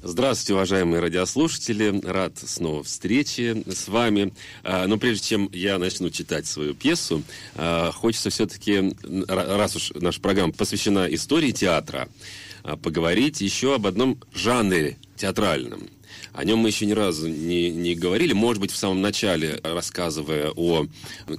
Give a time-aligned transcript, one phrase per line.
[0.00, 2.00] Здравствуйте, уважаемые радиослушатели.
[2.04, 4.32] Рад снова встрече с вами.
[4.62, 7.24] А, но прежде чем я начну читать свою пьесу,
[7.56, 8.94] а, хочется все-таки,
[9.26, 12.08] раз уж наша программа посвящена истории театра,
[12.62, 15.88] а, поговорить еще об одном жанре театральном.
[16.32, 18.32] О нем мы еще ни разу не, не говорили.
[18.32, 20.86] Может быть, в самом начале, рассказывая о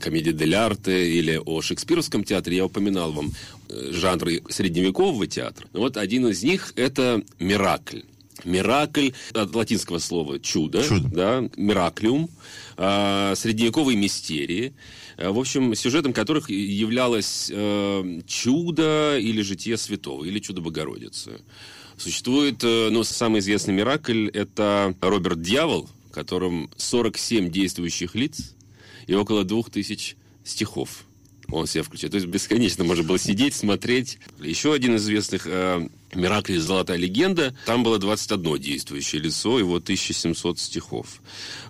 [0.02, 3.32] комедии дель арте или о шекспировском театре, я упоминал вам
[3.70, 5.66] э, жанры средневекового театра.
[5.72, 8.02] Вот один из них– это «Миракль».
[8.44, 11.10] Миракль от латинского слова чудо, чудо.
[11.10, 12.30] да, мираклиум,
[12.78, 14.74] э, средневековые мистерии,
[15.18, 21.42] э, в общем, сюжетом которых являлось э, чудо или житие святого, или чудо Богородицы.
[21.98, 28.56] Существует, э, ну, самый известный миракль– это Роберт Дьявол, в котором 47 действующих лиц
[29.08, 31.06] и около 2000 стихов
[31.52, 32.12] он себя включает.
[32.12, 34.20] То есть бесконечно можно было сидеть, смотреть.
[34.40, 37.56] Еще один из известных э, Миракли «Золотая легенда».
[37.66, 41.22] Там было 21 действующее лицо, вот 1700 стихов.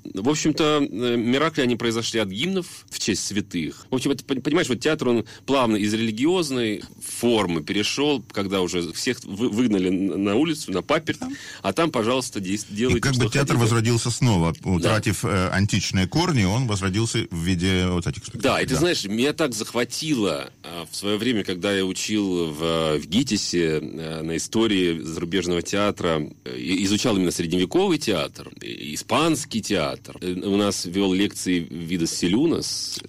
[0.04, 3.86] В общем-то, э, Миракли, они произошли от гимнов в честь святых.
[3.90, 9.24] В общем, это, понимаешь, вот театр, он плавно из религиозной формы перешел, когда уже всех
[9.24, 11.20] выгнали на улицу, на паперть,
[11.62, 13.58] а там, пожалуйста, делайте, И как бы театр хотите.
[13.58, 15.30] возродился снова, утратив да.
[15.30, 18.42] э, античные корни, он возродился в виде вот этих спектаклей.
[18.42, 18.80] Да, и ты да.
[18.80, 23.80] знаешь, меня так захватило э, в свое время, когда я учил в, в ГИТИСе
[24.30, 30.18] на истории зарубежного театра, э, изучал именно средневековый театр, испанский театр.
[30.22, 33.00] Э, у нас вел лекции Видас Селюнас,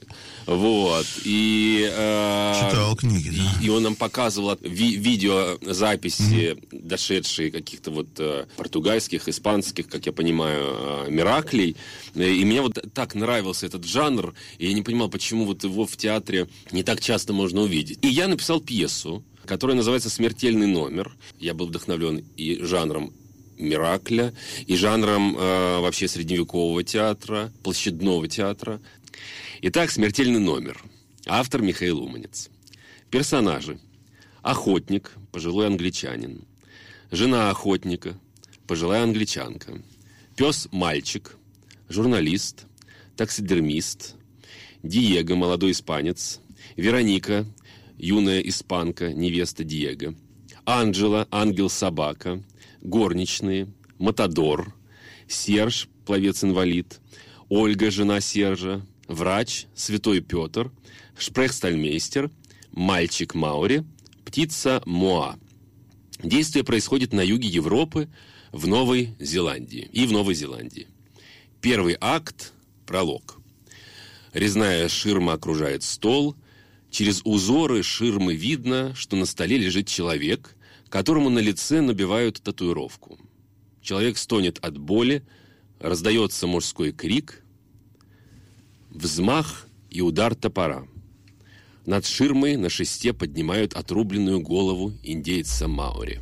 [0.50, 1.06] вот.
[1.24, 3.62] И, э, Читал книги, да.
[3.62, 6.82] И, и он нам показывал ви видеозаписи, mm-hmm.
[6.82, 11.76] дошедшие каких-то вот э, португальских, испанских, как я понимаю, э, мираклей.
[12.16, 15.96] И мне вот так нравился этот жанр, и я не понимал, почему вот его в
[15.96, 18.00] театре не так часто можно увидеть.
[18.02, 21.12] И я написал пьесу, которая называется «Смертельный номер».
[21.38, 23.12] Я был вдохновлен и жанром
[23.56, 24.34] Миракля,
[24.66, 28.80] и жанром э, вообще средневекового театра, площадного театра.
[29.62, 30.82] Итак, «Смертельный номер».
[31.26, 32.48] Автор Михаил Уманец.
[33.10, 33.78] Персонажи.
[34.40, 36.46] Охотник, пожилой англичанин.
[37.10, 38.18] Жена охотника,
[38.66, 39.82] пожилая англичанка.
[40.34, 41.36] Пес-мальчик,
[41.90, 42.64] журналист,
[43.18, 44.14] таксидермист.
[44.82, 46.40] Диего, молодой испанец.
[46.76, 47.44] Вероника,
[47.98, 50.14] юная испанка, невеста Диего,
[50.64, 52.42] Анджела, ангел-собака,
[52.80, 53.68] горничные,
[53.98, 54.74] Матадор,
[55.28, 56.98] Серж, пловец-инвалид,
[57.50, 60.70] Ольга, жена Сержа, врач, святой Петр,
[61.18, 62.30] шпрехстальмейстер,
[62.72, 63.84] мальчик Маури,
[64.24, 65.36] птица Моа.
[66.22, 68.08] Действие происходит на юге Европы,
[68.52, 70.88] в Новой Зеландии и в Новой Зеландии.
[71.60, 72.52] Первый акт–
[72.86, 73.38] пролог.
[74.32, 76.36] Резная ширма окружает стол–
[76.90, 80.56] Через узоры ширмы видно, что на столе лежит человек,
[80.88, 83.18] которому на лице набивают татуировку.
[83.80, 85.24] Человек стонет от боли,
[85.78, 87.44] раздается мужской крик,
[88.90, 90.86] взмах и удар топора.
[91.86, 96.20] Над ширмой на шесте поднимают отрубленную голову индейца Маори.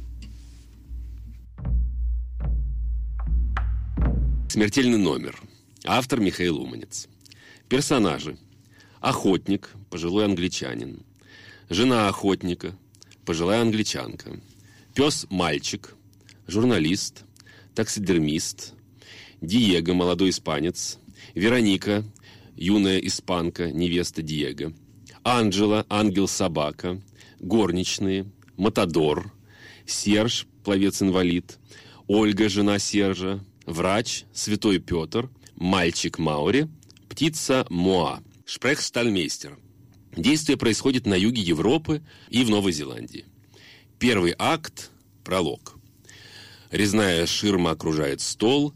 [4.49, 5.41] Смертельный номер.
[5.85, 7.09] Автор Михаил Уманец.
[7.69, 8.39] Персонажи–
[9.01, 11.05] Охотник, пожилой англичанин.
[11.71, 12.77] Жена охотника,
[13.25, 14.41] пожилая англичанка.
[14.95, 15.95] Пес-мальчик,
[16.49, 17.25] журналист,
[17.75, 18.75] таксидермист.
[19.41, 20.99] Диего, молодой испанец.
[21.35, 22.03] Вероника,
[22.59, 24.73] юная испанка, невеста Диего.
[25.23, 27.01] Анджела, ангел-собака.
[27.41, 29.33] Горничные, Матадор.
[29.87, 31.59] Серж, пловец-инвалид.
[32.07, 33.45] Ольга, жена Сержа.
[33.65, 35.31] Врач, святой Петр.
[35.57, 36.69] Мальчик Маури.
[37.09, 38.21] Птица Моа.
[38.45, 39.59] Шпрехстальмейстер.
[40.17, 43.25] Действие происходит на юге Европы и в Новой Зеландии.
[43.99, 44.91] Первый акт–
[45.25, 45.77] пролог.
[46.71, 48.75] Резная ширма окружает стол.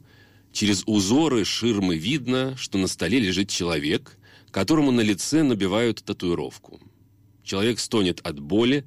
[0.52, 4.18] Через узоры ширмы видно, что на столе лежит человек,
[4.50, 6.80] которому на лице набивают татуировку.
[7.42, 8.86] Человек стонет от боли,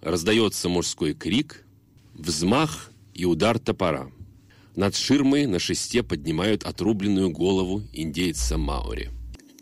[0.00, 1.64] раздается мужской крик,
[2.14, 4.10] взмах и удар топора.
[4.74, 9.10] Над ширмой на шесте поднимают отрубленную голову индейца Маори.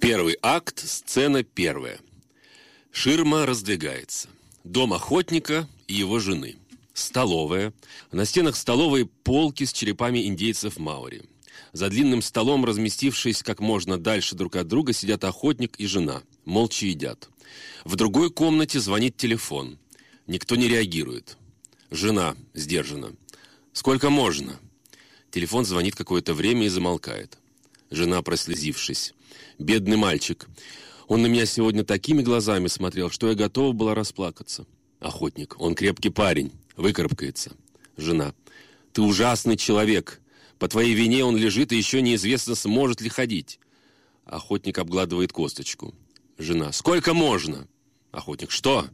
[0.00, 1.98] Первый акт, сцена первая.
[2.92, 4.28] Ширма раздвигается.
[4.62, 6.56] Дом охотника и его жены.
[6.94, 7.72] Столовая.
[8.12, 11.22] На стенах столовой полки с черепами индейцев Маури.
[11.72, 16.22] За длинным столом, разместившись как можно дальше друг от друга, сидят охотник и жена.
[16.44, 17.28] Молча едят.
[17.84, 19.78] В другой комнате звонит телефон.
[20.26, 21.36] Никто не реагирует.
[21.90, 23.12] Жена сдержана.
[23.72, 24.58] «Сколько можно?»
[25.30, 27.38] Телефон звонит какое-то время и замолкает.
[27.90, 29.14] Жена, прослезившись.
[29.58, 30.48] Бедный мальчик.
[31.06, 34.66] Он на меня сегодня такими глазами смотрел, что я готова была расплакаться.
[34.98, 35.60] Охотник.
[35.60, 36.52] Он крепкий парень.
[36.76, 37.52] Выкарабкается.
[37.96, 38.34] Жена.
[38.92, 40.20] Ты ужасный человек.
[40.60, 43.58] По твоей вине он лежит, и еще неизвестно, сможет ли ходить.
[44.26, 45.94] Охотник обгладывает косточку.
[46.36, 46.70] Жена.
[46.72, 47.66] Сколько можно?
[48.12, 48.50] Охотник.
[48.50, 48.86] Что?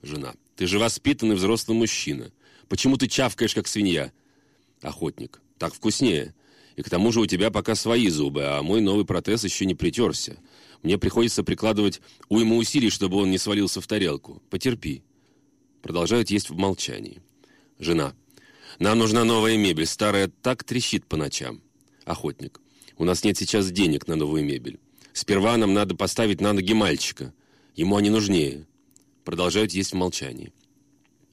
[0.00, 0.34] Жена.
[0.56, 2.32] Ты же воспитанный взрослый мужчина.
[2.68, 4.12] Почему ты чавкаешь, как свинья?
[4.80, 5.42] Охотник.
[5.58, 6.34] Так вкуснее.
[6.76, 9.74] И к тому же у тебя пока свои зубы, а мой новый протез еще не
[9.74, 10.38] притерся.
[10.82, 12.00] Мне приходится прикладывать
[12.30, 14.42] уйму усилий, чтобы он не свалился в тарелку.
[14.48, 15.02] Потерпи.
[15.82, 17.20] Продолжают есть в молчании.
[17.78, 18.14] Жена.
[18.78, 19.86] Нам нужна новая мебель.
[19.86, 21.62] Старая так трещит по ночам.
[22.04, 22.60] Охотник.
[22.96, 24.78] У нас нет сейчас денег на новую мебель.
[25.12, 27.32] Сперва нам надо поставить на ноги мальчика.
[27.76, 28.66] Ему они нужнее.
[29.24, 30.52] Продолжают есть в молчании.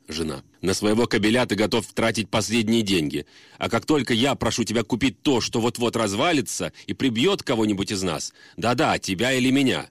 [0.07, 0.43] Жена.
[0.61, 3.25] На своего кобеля ты готов тратить последние деньги.
[3.57, 8.03] А как только я прошу тебя купить то, что вот-вот развалится и прибьет кого-нибудь из
[8.03, 9.89] нас, да-да, тебя или меня,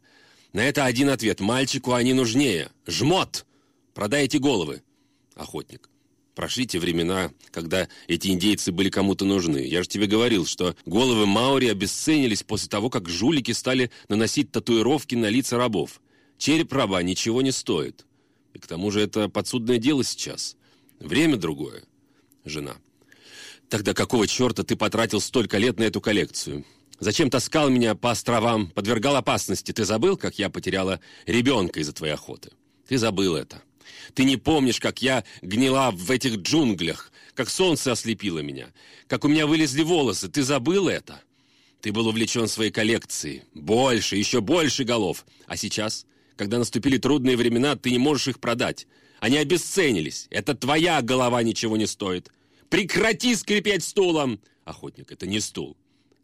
[0.52, 1.40] на это один ответ.
[1.40, 2.70] Мальчику они нужнее.
[2.86, 3.46] Жмот!
[3.94, 4.82] Продай эти головы.
[5.34, 5.89] Охотник.
[6.40, 9.58] Прошли те времена, когда эти индейцы были кому-то нужны.
[9.58, 15.14] Я же тебе говорил, что головы Маури обесценились после того, как жулики стали наносить татуировки
[15.14, 16.00] на лица рабов.
[16.38, 18.06] Череп раба ничего не стоит.
[18.54, 20.56] И к тому же это подсудное дело сейчас.
[20.98, 21.82] Время другое.
[22.46, 22.76] Жена.
[23.68, 26.64] Тогда какого черта ты потратил столько лет на эту коллекцию?
[27.00, 29.72] Зачем таскал меня по островам, подвергал опасности?
[29.72, 32.50] Ты забыл, как я потеряла ребенка из-за твоей охоты?
[32.88, 33.60] Ты забыл это.
[34.14, 38.68] Ты не помнишь, как я гнила в этих джунглях, как солнце ослепило меня,
[39.06, 40.28] как у меня вылезли волосы.
[40.28, 41.22] Ты забыл это?
[41.80, 43.44] Ты был увлечен своей коллекцией.
[43.54, 45.24] Больше, еще больше голов.
[45.46, 46.06] А сейчас
[46.40, 48.86] когда наступили трудные времена, ты не можешь их продать.
[49.18, 50.26] Они обесценились.
[50.30, 52.32] Это твоя голова ничего не стоит.
[52.70, 54.40] Прекрати скрипеть стулом!
[54.64, 55.76] Охотник, это не стул.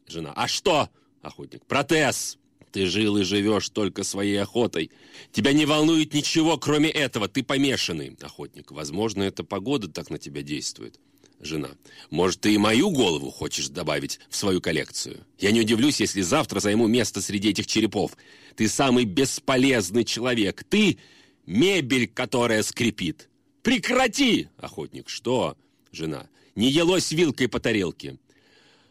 [0.06, 0.88] Жена, а что?
[1.20, 2.38] Охотник, протез.
[2.76, 4.90] Ты жил и живешь только своей охотой.
[5.32, 7.26] Тебя не волнует ничего, кроме этого.
[7.26, 8.14] Ты помешанный.
[8.20, 11.00] Охотник, возможно, эта погода так на тебя действует.
[11.40, 11.70] Жена.
[12.11, 15.25] Может, ты и мою голову хочешь добавить в свою коллекцию?
[15.38, 18.14] Я не удивлюсь, если завтра займу место среди этих черепов.
[18.56, 20.62] Ты самый бесполезный человек.
[20.69, 20.99] Ты—
[21.46, 23.31] мебель, которая скрипит.
[23.62, 24.49] Прекрати!
[24.58, 25.08] Охотник.
[25.08, 25.56] Что?
[25.93, 26.28] Жена.
[26.55, 28.19] Не елось вилкой по тарелке.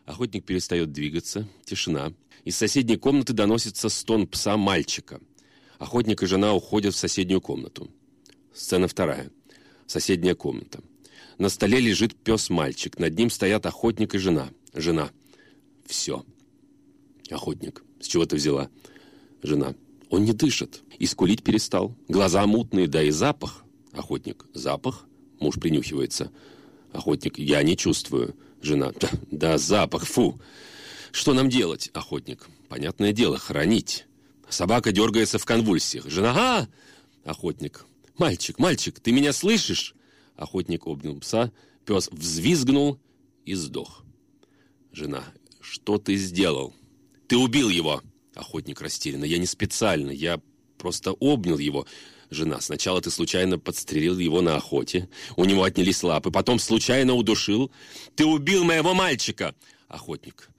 [0.08, 1.48] Охотник перестает двигаться.
[1.66, 2.14] Тишина.
[2.44, 5.20] Из соседней комнаты доносится стон пса мальчика.
[5.80, 7.90] Охотник и жена уходят в соседнюю комнату.
[8.54, 9.32] Сцена вторая.
[9.88, 10.80] Соседняя комната.
[11.38, 12.98] На столе лежит пес-мальчик.
[12.98, 14.50] Над ним стоят охотник и жена.
[14.74, 15.10] Жена.
[15.86, 16.26] Все.
[17.30, 17.84] Охотник.
[18.00, 18.70] С чего ты взяла?
[19.44, 19.76] Жена.
[20.10, 20.82] Он не дышит.
[20.98, 21.96] И скулить перестал.
[22.08, 23.66] Глаза мутные, да и запах.
[23.92, 24.46] Охотник.
[24.54, 25.06] Запах?
[25.40, 26.32] Муж принюхивается.
[26.94, 27.38] Охотник.
[27.38, 28.36] Я не чувствую.
[28.62, 28.92] Жена.
[29.00, 30.06] Да, да запах.
[30.06, 30.40] Фу.
[31.16, 31.90] Что нам делать?
[31.94, 32.46] Охотник.
[32.68, 34.06] Понятное дело, хранить.
[34.50, 36.10] Собака дергается в конвульсиях.
[36.10, 36.34] Жена.
[36.36, 36.68] А!
[37.24, 37.86] Охотник.
[38.18, 39.96] Мальчик, мальчик, ты меня слышишь?
[40.36, 41.54] Охотник обнял пса,
[41.86, 43.00] пес взвизгнул
[43.46, 44.04] и сдох.
[44.92, 45.24] Жена,
[45.62, 46.76] что ты сделал?
[47.30, 48.02] Ты убил его!
[48.34, 49.24] Охотник растерянно.
[49.24, 50.42] Я не специально, я
[50.78, 51.88] просто обнял его.
[52.30, 55.08] Жена, сначала ты случайно подстрелил его на охоте.
[55.38, 57.72] У него отнялись лапы, потом случайно удушил.
[58.18, 59.56] Ты убил моего мальчика!
[59.88, 60.50] Охотник,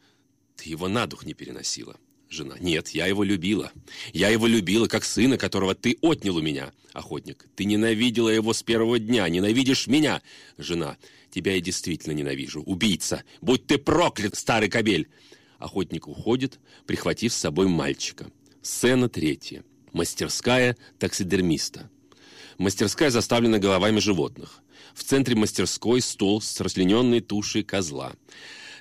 [0.56, 1.96] ты его на дух не переносила.
[2.28, 2.56] Жена.
[2.58, 3.72] Нет, я его любила.
[4.12, 6.72] Я его любила, как сына, которого ты отнял у меня.
[6.92, 7.46] Охотник.
[7.54, 9.28] Ты ненавидела его с первого дня.
[9.28, 10.22] Ненавидишь меня.
[10.58, 10.96] Жена.
[11.30, 12.62] Тебя я действительно ненавижу.
[12.62, 13.22] Убийца.
[13.40, 15.08] Будь ты проклят, старый кобель.
[15.58, 18.30] Охотник уходит, прихватив с собой мальчика.
[18.60, 19.64] Сцена третья.
[19.92, 21.88] Мастерская таксидермиста.
[22.58, 24.62] Мастерская заставлена головами животных.
[24.94, 28.14] В центре мастерской стол с расчлененной тушей козла.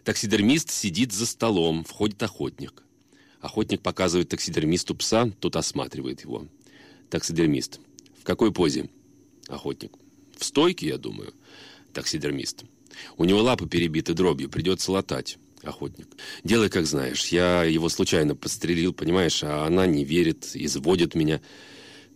[0.05, 2.83] Таксидермист сидит за столом, входит охотник.
[3.41, 6.47] Охотник показывает таксидермисту пса, тот осматривает его.
[7.09, 7.79] Таксидермист.
[8.21, 8.87] В какой позе?
[9.47, 9.93] Охотник.
[10.37, 11.33] В стойке, я думаю.
[11.91, 12.65] Таксидермист.
[13.17, 15.39] У него лапы перебиты дробью, придется латать.
[15.63, 16.07] Охотник.
[16.43, 17.25] Делай, как знаешь.
[17.29, 21.41] Я его случайно подстрелил, понимаешь, а она не верит, изводит меня.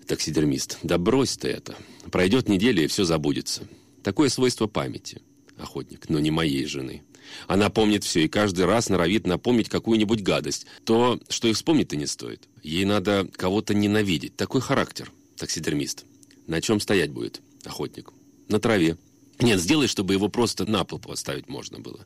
[0.05, 0.77] Таксидермист.
[0.83, 1.75] Да брось ты это.
[2.11, 3.63] Пройдет неделя, и все забудется.
[4.03, 5.23] Такое свойство памяти.
[5.57, 6.07] Охотник.
[6.07, 7.01] Но не моей жены.
[7.47, 10.65] Она помнит все и каждый раз норовит напомнить какую-нибудь гадость.
[10.83, 12.47] То, что и вспомнить-то не стоит.
[12.63, 14.35] Ей надо кого-то ненавидеть.
[14.35, 15.11] Такой характер.
[15.37, 16.05] Таксидермист.
[16.47, 17.41] На чем стоять будет?
[17.65, 18.11] Охотник.
[18.47, 18.97] На траве.
[19.39, 22.05] Нет, сделай, чтобы его просто на пол поставить можно было.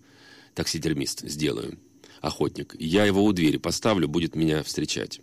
[0.53, 1.27] Таксидермист.
[1.27, 1.79] Сделаю.
[2.21, 2.75] Охотник.
[2.79, 5.19] Я его у двери поставлю, будет меня встречать.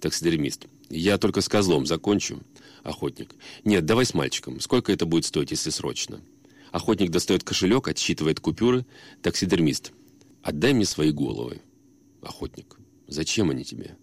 [0.00, 0.66] Таксидермист.
[0.90, 2.40] Я только с козлом закончу.
[2.82, 3.34] Охотник.
[3.64, 4.60] Нет, давай с мальчиком.
[4.60, 6.20] Сколько это будет стоить, если срочно?
[6.72, 8.86] Охотник достает кошелек, отсчитывает купюры.
[9.22, 9.92] Таксидермист.
[10.42, 11.60] «Отдай мне свои головы».
[12.22, 12.78] Охотник.
[13.06, 13.96] «Зачем они тебе?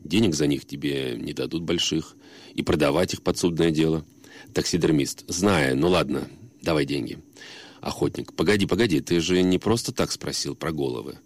[0.00, 2.16] Денег за них тебе не дадут больших.
[2.54, 4.04] И продавать их подсудное дело».
[4.52, 5.24] Таксидермист.
[5.28, 6.28] «Знаю, ну ладно,
[6.60, 7.18] давай деньги».
[7.80, 8.34] Охотник.
[8.34, 11.20] Погоди, погоди, ты же не просто так спросил про головы.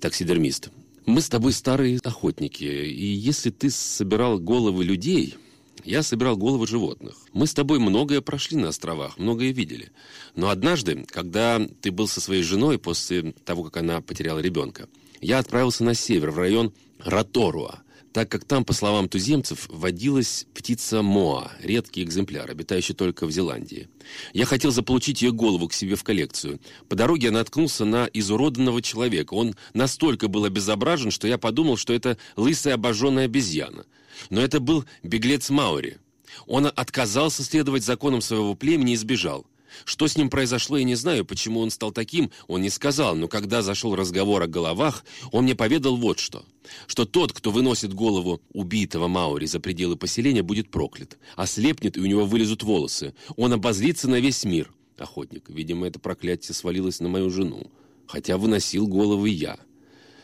[0.00, 0.70] Таксидермист.
[1.06, 5.36] Мы с тобой старые охотники, и если ты собирал головы людей,
[5.84, 7.16] я собирал головы животных.
[7.32, 9.90] Мы с тобой многое прошли на островах, многое видели.
[10.36, 14.88] Но однажды, когда ты был со своей женой после того, как она потеряла ребенка,
[15.20, 21.02] я отправился на север, в район Роторуа, так как там, по словам туземцев, водилась птица
[21.02, 23.88] Моа, редкий экземпляр, обитающий только в Зеландии.
[24.32, 26.60] Я хотел заполучить ее голову к себе в коллекцию.
[26.88, 29.34] По дороге я наткнулся на изуродованного человека.
[29.34, 33.84] Он настолько был обезображен, что я подумал, что это лысая обожженная обезьяна.
[34.30, 35.98] Но это был беглец Маури.
[36.46, 39.46] Он отказался следовать законам своего племени и сбежал.
[39.84, 43.26] Что с ним произошло, я не знаю, почему он стал таким, он не сказал, но
[43.26, 46.44] когда зашел разговор о головах, он мне поведал вот что.
[46.86, 51.18] Что тот, кто выносит голову убитого Маури за пределы поселения, будет проклят.
[51.36, 53.14] Ослепнет, и у него вылезут волосы.
[53.36, 54.70] Он обозлится на весь мир.
[54.98, 55.48] Охотник.
[55.48, 57.70] Видимо, это проклятие свалилось на мою жену.
[58.06, 59.58] Хотя выносил головы я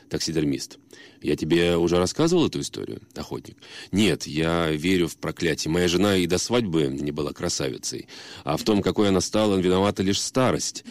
[0.08, 0.78] таксидермист.
[1.20, 3.56] Я тебе уже рассказывал эту историю, охотник?
[3.92, 5.70] Нет, я верю в проклятие.
[5.70, 8.08] Моя жена и до свадьбы не была красавицей.
[8.44, 10.84] А в том, какой она стала, виновата лишь старость.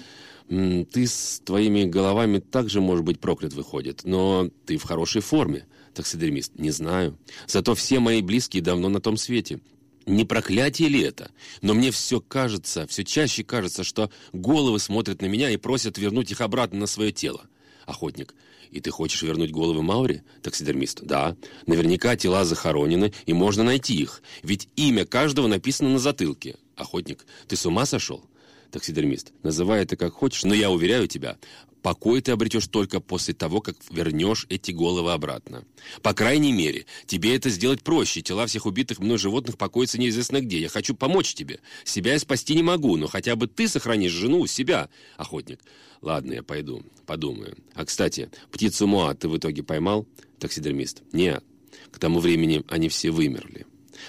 [0.50, 4.02] Ты с твоими головами также, может быть, проклят выходит.
[4.04, 6.54] Но ты в хорошей форме, таксидермист.
[6.56, 7.18] Не знаю.
[7.48, 9.60] Зато все мои близкие давно на том свете.
[10.06, 11.32] Не проклятие ли это?
[11.62, 16.32] Но мне все кажется, все чаще кажется, что головы смотрят на меня и просят вернуть
[16.32, 17.42] их обратно на свое тело.
[17.86, 18.34] Охотник.
[18.72, 20.24] И ты хочешь вернуть головы Маури?
[20.42, 21.02] Таксидермист.
[21.04, 21.36] Да.
[21.66, 24.22] Наверняка тела захоронены, и можно найти их.
[24.44, 26.58] Ведь имя каждого написано на затылке.
[26.76, 27.26] Охотник.
[27.48, 28.24] Ты с ума сошел?
[28.72, 29.32] Таксидермист.
[29.44, 31.38] Называй это как хочешь, но я уверяю тебя,
[31.82, 35.64] покой ты обретешь только после того, как вернешь эти головы обратно.
[36.02, 38.22] По крайней мере, тебе это сделать проще.
[38.22, 40.60] Тела всех убитых мной животных покоятся неизвестно где.
[40.60, 41.60] Я хочу помочь тебе.
[41.84, 45.60] Себя я спасти не могу, но хотя бы ты сохранишь жену у себя, охотник.
[46.02, 47.58] Ладно, я пойду, подумаю.
[47.74, 50.08] А, кстати, птицу Моа ты в итоге поймал?
[50.40, 51.02] Таксидермист.
[51.12, 51.44] Нет.
[51.92, 53.66] К тому времени они все вымерли.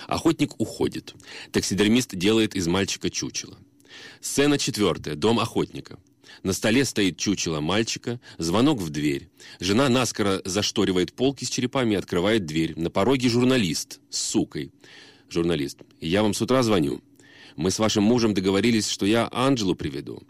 [0.06, 1.14] Охотник уходит.
[1.52, 3.56] Таксидермист делает из мальчика чучело.
[4.20, 5.14] Сцена четвертая.
[5.14, 5.98] Дом охотника.
[6.42, 9.28] На столе стоит чучело мальчика, звонок в дверь.
[9.60, 12.78] Жена наскоро зашторивает полки с черепами и открывает дверь.
[12.78, 14.70] На пороге журналист с сукой.
[15.28, 15.78] Журналист.
[16.00, 17.02] Я вам с утра звоню.
[17.56, 20.22] Мы с вашим мужем договорились, что я Анджелу приведу.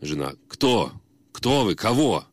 [0.00, 0.34] Жена.
[0.48, 0.92] Кто?
[1.30, 1.74] Кто вы?
[1.74, 2.26] Кого?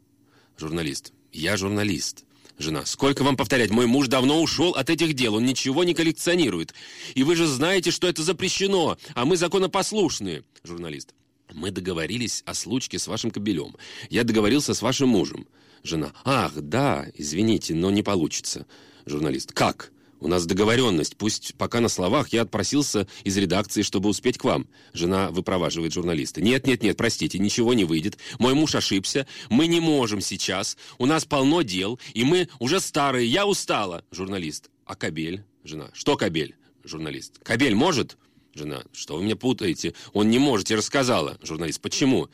[0.57, 1.13] Журналист.
[1.31, 2.25] Я журналист.
[2.57, 2.86] Жена.
[2.86, 3.69] Сколько вам повторять?
[3.69, 5.36] Мой муж давно ушел от этих дел.
[5.36, 6.74] Он ничего не коллекционирует.
[7.13, 8.98] И вы же знаете, что это запрещено.
[9.13, 10.43] А мы законопослушные.
[10.63, 11.13] Журналист.
[11.53, 13.75] Мы договорились о случке с вашим кобелем.
[14.10, 15.48] Я договорился с вашим мужем.
[15.84, 16.13] Жена.
[16.24, 18.65] Ах, да, извините, но не получится.
[19.06, 19.53] Журналист.
[19.53, 19.91] Как?
[20.20, 21.15] У нас договоренность.
[21.15, 24.68] Пусть пока на словах я отпросился из редакции, чтобы успеть к вам.
[24.94, 26.41] Жена выпроваживает журналиста.
[26.41, 28.18] Нет, нет, нет, простите, ничего не выйдет.
[28.38, 29.25] Мой муж ошибся.
[29.50, 30.77] Мы не можем сейчас.
[30.98, 33.27] У нас полно дел, и мы уже старые.
[33.27, 34.03] Я устала.
[34.12, 34.70] Журналист.
[34.86, 35.44] А Кабель?
[35.63, 35.89] Жена.
[35.94, 36.56] Что Кабель?
[36.84, 37.39] Журналист.
[37.44, 38.18] Кабель может?
[38.60, 38.84] Жена.
[38.92, 39.94] Что вы меня путаете?
[40.12, 41.38] Он не может, я рассказала.
[41.42, 41.80] Журналист.
[41.80, 42.28] Почему?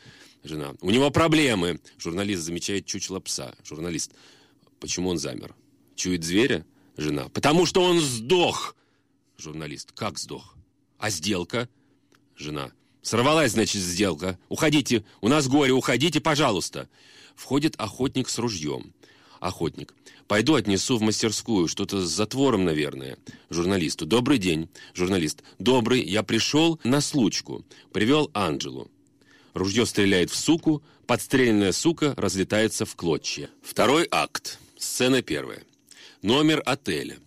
[0.43, 0.73] Жена.
[0.81, 1.79] У него проблемы.
[1.99, 3.53] Журналист замечает чучело пса.
[3.63, 4.11] Журналист.
[4.79, 5.53] Почему он замер?
[5.95, 6.65] Чует зверя?
[6.97, 7.29] Жена.
[7.29, 8.75] Потому что он сдох.
[9.37, 9.91] Журналист.
[9.91, 10.55] Как сдох?
[10.97, 11.69] А сделка?
[12.35, 12.71] Жена.
[13.03, 14.39] Сорвалась, значит, сделка.
[14.49, 15.05] Уходите.
[15.21, 15.73] У нас горе.
[15.73, 16.89] Уходите, пожалуйста.
[17.35, 18.94] Входит охотник с ружьем.
[19.45, 19.93] Охотник.
[20.27, 21.67] Пойду отнесу в мастерскую.
[21.67, 23.15] Что-то с затвором, наверное.
[23.51, 24.07] Журналисту.
[24.07, 24.69] Добрый день.
[24.95, 25.43] Журналист.
[25.59, 26.03] Добрый.
[26.03, 27.63] Я пришел на случку.
[27.93, 28.89] Привел Анджелу.
[29.53, 30.81] Ружье стреляет в суку.
[31.05, 33.51] Подстреленная сука разлетается в клочья.
[33.61, 34.57] Второй акт.
[34.79, 35.61] Сцена первая.
[36.23, 37.19] Номер отеля.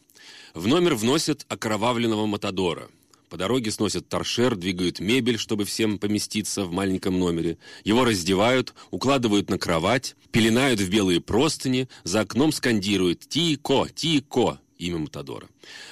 [0.54, 2.88] В номер вносят окровавленного Матадора.
[3.28, 7.58] По дороге сносят торшер, двигают мебель, чтобы всем поместиться в маленьком номере.
[7.85, 13.87] Его раздевают, укладывают на кровать, пеленают в белые простыни, за окном скандируют «Тико!
[13.94, 15.49] Тико!» имя Матадора.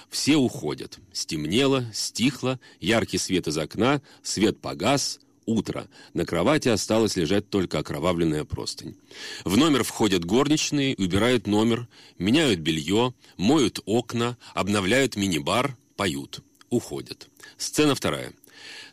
[0.08, 0.98] Все уходят.
[1.12, 5.88] Стемнело, стихло, яркий свет из окна, свет погас, утро.
[6.14, 8.96] На кровати осталось лежать только окровавленная простынь.
[9.44, 11.88] В номер входят горничные, убирают номер,
[12.18, 16.42] меняют белье, моют окна, обновляют мини-бар, поют.
[16.76, 17.30] Уходят.
[17.56, 18.34] Сцена вторая.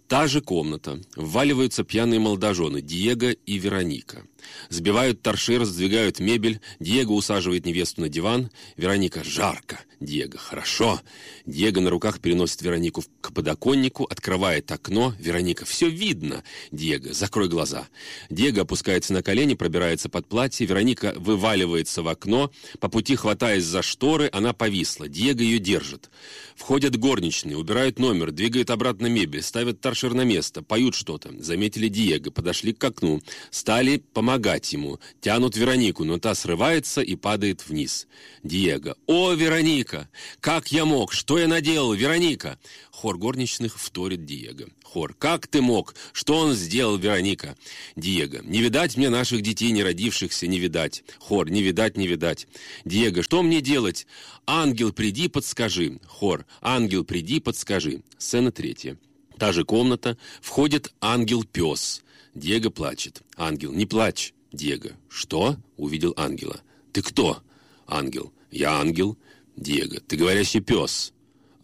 [0.07, 1.01] Та же комната.
[1.17, 4.25] Вваливаются пьяные молодожены Диего и Вероника.
[4.69, 6.61] Сбивают торшер, сдвигают мебель.
[6.79, 8.51] Диего усаживает невесту на диван.
[8.77, 9.81] Вероника «Жарко».
[10.03, 11.01] Диего «Хорошо».
[11.45, 15.13] Диего на руках переносит Веронику к подоконнику, открывает окно.
[15.17, 16.43] Вероника «Все видно».
[16.71, 17.87] Диего «Закрой глаза».
[18.29, 20.67] Диего опускается на колени, пробирается под платье.
[20.67, 22.51] Вероника вываливается в окно.
[22.79, 25.07] По пути, хватаясь за шторы, она повисла.
[25.07, 26.09] Диего ее держит.
[26.55, 31.31] Входят горничные, убирают номер, двигают обратно мебель, ставят торшер на место, поют что-то.
[31.39, 34.99] Заметили Диего, подошли к окну, стали помогать ему.
[35.21, 38.07] Тянут Веронику, но та срывается и падает вниз.
[38.43, 38.95] Диего.
[39.07, 39.92] «О, Вероника!
[40.39, 41.13] Как я мог?
[41.13, 42.59] Что я наделал, Вероника?»
[42.91, 44.69] Хор горничных вторит Диего.
[44.83, 45.13] Хор.
[45.13, 45.95] «Как ты мог?
[46.13, 47.57] Что он сделал, Вероника?»
[47.95, 48.41] Диего.
[48.43, 51.03] «Не видать мне наших детей, не родившихся, не видать».
[51.19, 51.49] Хор.
[51.49, 52.47] «Не видать, не видать».
[52.85, 53.23] Диего.
[53.23, 54.07] «Что мне делать?»
[54.45, 55.99] «Ангел, приди, подскажи».
[56.07, 56.45] Хор.
[56.61, 58.03] «Ангел, приди, подскажи».
[58.17, 58.97] Сцена третья.
[59.37, 60.17] Та же комната.
[60.41, 62.03] Входит ангел-пес.
[62.35, 63.21] Диего плачет.
[63.35, 63.73] Ангел.
[63.73, 64.33] «Не плачь».
[64.53, 64.91] Диего.
[65.09, 66.61] «Что?» Увидел ангела.
[66.93, 67.41] «Ты кто?»
[67.87, 68.31] Ангел.
[68.51, 69.17] «Я ангел».
[69.55, 69.99] Диего.
[69.99, 71.13] «Ты говорящий пес».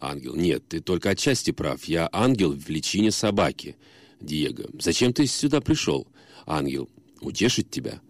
[0.00, 0.34] Ангел.
[0.34, 1.84] Нет, ты только отчасти прав.
[1.84, 3.76] Я ангел в личине собаки.
[4.20, 4.64] Диего.
[4.78, 6.06] Зачем ты сюда пришел?
[6.46, 6.88] Ангел.
[7.20, 8.00] Утешить тебя.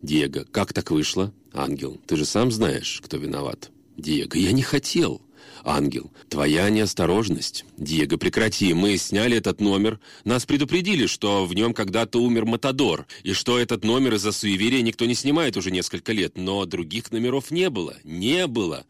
[0.00, 0.44] Диего.
[0.44, 1.34] Как так вышло?
[1.52, 2.00] Ангел.
[2.06, 3.70] Ты же сам знаешь, кто виноват.
[3.96, 4.36] Диего.
[4.36, 5.20] Я не хотел.
[5.64, 6.12] Ангел.
[6.28, 7.64] Твоя неосторожность.
[7.76, 8.72] Диего, прекрати.
[8.72, 9.98] Мы сняли этот номер.
[10.24, 15.04] Нас предупредили, что в нем когда-то умер Матадор, и что этот номер из-за суеверия никто
[15.04, 16.36] не снимает уже несколько лет.
[16.36, 17.96] Но других номеров не было.
[18.04, 18.86] Не было.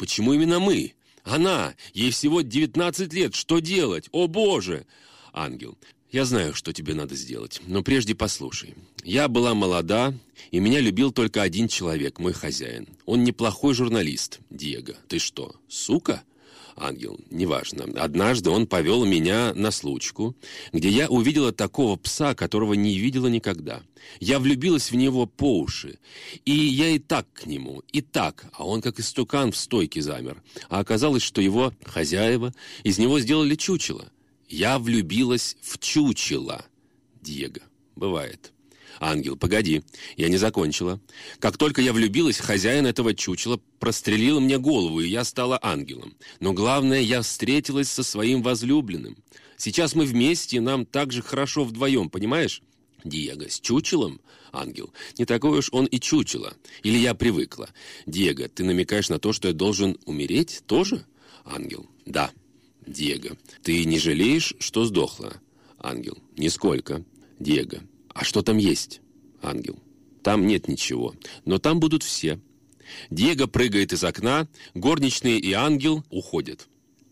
[0.00, 0.94] Почему именно мы?
[1.24, 1.74] Она!
[1.92, 3.34] Ей всего 19 лет!
[3.34, 4.08] Что делать?
[4.12, 4.86] О, Боже!»
[5.34, 5.76] Ангел.
[6.10, 8.74] «Я знаю, что тебе надо сделать, но прежде послушай.
[9.04, 10.14] Я была молода,
[10.50, 12.88] и меня любил только один человек, мой хозяин.
[13.04, 14.94] Он неплохой журналист, Диего.
[15.06, 16.22] Ты что, сука?»
[16.76, 17.84] Ангел, неважно.
[17.96, 20.36] Однажды он повел меня на случку,
[20.72, 23.82] где я увидела такого пса, которого не видела никогда.
[24.18, 25.98] Я влюбилась в него по уши.
[26.44, 30.42] И я и так к нему, и так, а он как истукан в стойке замер.
[30.68, 34.10] А оказалось, что его хозяева из него сделали чучело.
[34.48, 36.64] Я влюбилась в чучело.
[37.20, 37.60] Диего.
[37.96, 38.52] Бывает.
[39.00, 39.82] Ангел, погоди,
[40.18, 41.00] я не закончила.
[41.38, 46.14] Как только я влюбилась, хозяин этого чучела прострелил мне голову, и я стала ангелом.
[46.38, 49.16] Но главное, я встретилась со своим возлюбленным.
[49.56, 52.62] Сейчас мы вместе, и нам так же хорошо вдвоем, понимаешь?
[53.02, 54.20] Диего, с чучелом?
[54.52, 56.52] Ангел, не такой уж он и чучело.
[56.82, 57.70] Или я привыкла.
[58.04, 61.06] Диего, ты намекаешь на то, что я должен умереть тоже?
[61.46, 62.30] Ангел, да.
[62.86, 65.40] Диего, ты не жалеешь, что сдохла?
[65.78, 67.02] Ангел, нисколько.
[67.38, 67.80] Диего,
[68.14, 69.00] а что там есть?
[69.42, 69.78] Ангел.
[70.22, 72.38] Там нет ничего, но там будут все.
[73.10, 76.68] Диего прыгает из окна, горничные и ангел уходят.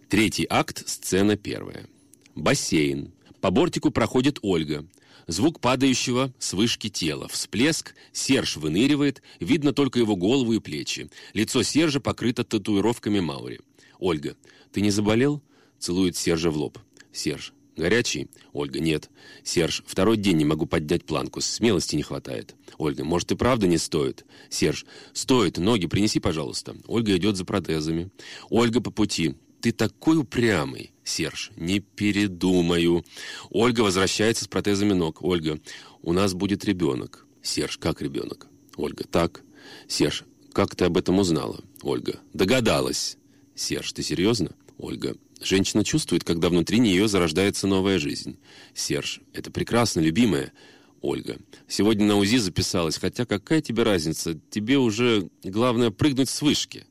[0.09, 1.87] Третий акт, сцена первая.
[2.35, 3.13] Бассейн.
[3.41, 4.87] По бортику проходит Ольга.
[5.27, 7.29] Звук падающего с вышки тела.
[7.29, 7.95] Всплеск.
[8.13, 9.23] Серж выныривает.
[9.41, 11.11] Видно только его голову и плечи.
[11.35, 13.61] Лицо Сержа покрыто татуировками Маури.
[13.99, 14.37] Ольга.
[14.73, 15.43] «Ты не заболел?»
[15.79, 16.79] Целует Сержа в лоб.
[17.13, 17.53] Серж.
[17.79, 18.29] Горячий?
[18.53, 19.09] Ольга, нет.
[19.45, 22.57] Серж, второй день не могу поднять планку, смелости не хватает.
[22.77, 24.27] Ольга, может и правда не стоит?
[24.51, 26.77] Серж, стоит, ноги принеси, пожалуйста.
[26.89, 28.11] Ольга идет за протезами.
[28.51, 29.37] Ольга по пути.
[29.61, 30.91] Ты такой упрямый.
[31.05, 33.05] Серж, не передумаю.
[33.49, 35.23] Ольга возвращается с протезами ног.
[35.23, 35.61] Ольга,
[36.03, 37.27] у нас будет ребенок.
[37.43, 38.49] Серж, как ребенок?
[38.77, 39.43] Ольга, так.
[39.87, 41.61] Серж, как ты об этом узнала?
[41.83, 43.19] Ольга, догадалась.
[43.55, 44.51] Серж, ты серьезно?
[44.79, 48.39] Ольга, Женщина чувствует, когда внутри нее зарождается новая жизнь.
[48.75, 50.53] Серж, это прекрасно, любимая.
[51.01, 54.39] Ольга, сегодня на УЗИ записалась, хотя какая тебе разница?
[54.51, 56.87] Тебе уже главное прыгнуть с вышки.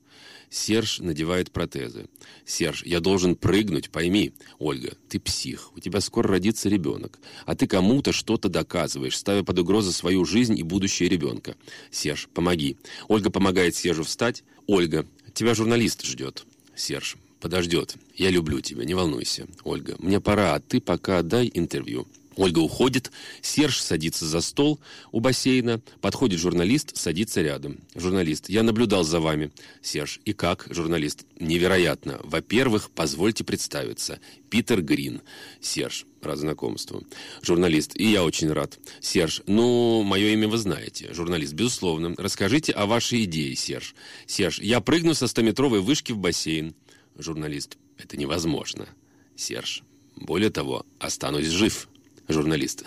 [0.49, 2.05] Серж надевает протезы.
[2.45, 4.33] Серж, я должен прыгнуть, пойми.
[4.59, 9.59] Ольга, ты псих, у тебя скоро родится ребенок, а ты кому-то что-то доказываешь, ставя под
[9.59, 11.57] угрозу свою жизнь и будущее ребенка.
[11.91, 12.77] Серж, помоги.
[13.09, 14.43] Ольга помогает Сержу встать.
[14.67, 16.45] Ольга, тебя журналист ждет.
[16.75, 17.95] Серж, подождет.
[18.15, 19.47] Я люблю тебя, не волнуйся.
[19.63, 22.07] Ольга, мне пора, а ты пока дай интервью.
[22.37, 24.79] Ольга уходит, Серж садится за стол
[25.11, 27.79] у бассейна, подходит журналист, садится рядом.
[27.95, 29.51] Журналист, я наблюдал за вами.
[29.81, 30.67] Серж, и как?
[30.69, 32.19] Журналист, невероятно.
[32.23, 34.19] Во-первых, позвольте представиться.
[34.51, 35.21] Питер Грин.
[35.61, 37.03] Серж, рад знакомству.
[37.41, 38.77] Журналист, и я очень рад.
[39.01, 41.11] Серж, ну, мое имя вы знаете.
[41.13, 42.13] Журналист, безусловно.
[42.17, 43.95] Расскажите о вашей идее, Серж.
[44.27, 46.75] Серж, я прыгну со 100-метровой вышки в бассейн.
[47.17, 47.77] Журналист.
[47.97, 48.87] Это невозможно.
[49.35, 49.83] Серж.
[50.15, 51.89] Более того, останусь жив.
[52.27, 52.83] Журналист.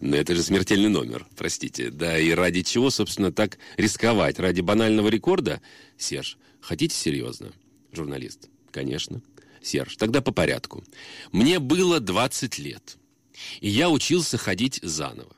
[0.00, 1.90] Но это же смертельный номер, простите.
[1.90, 4.38] Да и ради чего, собственно, так рисковать?
[4.38, 5.60] Ради банального рекорда?
[5.98, 6.38] Серж.
[6.60, 7.52] Хотите серьезно?
[7.92, 8.48] Журналист.
[8.70, 9.20] Конечно.
[9.62, 9.96] Серж.
[9.96, 10.84] Тогда по порядку.
[11.32, 12.96] Мне было 20 лет.
[13.60, 15.34] И я учился ходить заново.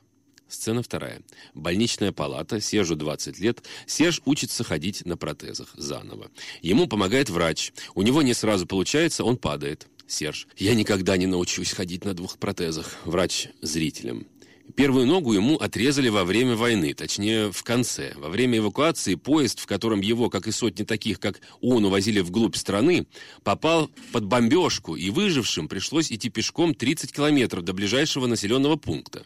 [0.48, 1.22] Сцена вторая.
[1.54, 3.62] Больничная палата, Сержу 20 лет.
[3.86, 6.30] Серж учится ходить на протезах заново.
[6.62, 7.72] Ему помогает врач.
[7.94, 9.88] У него не сразу получается, он падает.
[10.06, 10.46] Серж.
[10.56, 12.96] Я никогда не научусь ходить на двух протезах.
[13.04, 14.26] Врач зрителям.
[14.74, 18.12] Первую ногу ему отрезали во время войны, точнее, в конце.
[18.16, 22.56] Во время эвакуации поезд, в котором его, как и сотни таких, как он, увозили вглубь
[22.56, 23.06] страны,
[23.44, 29.24] попал под бомбежку, и выжившим пришлось идти пешком 30 километров до ближайшего населенного пункта.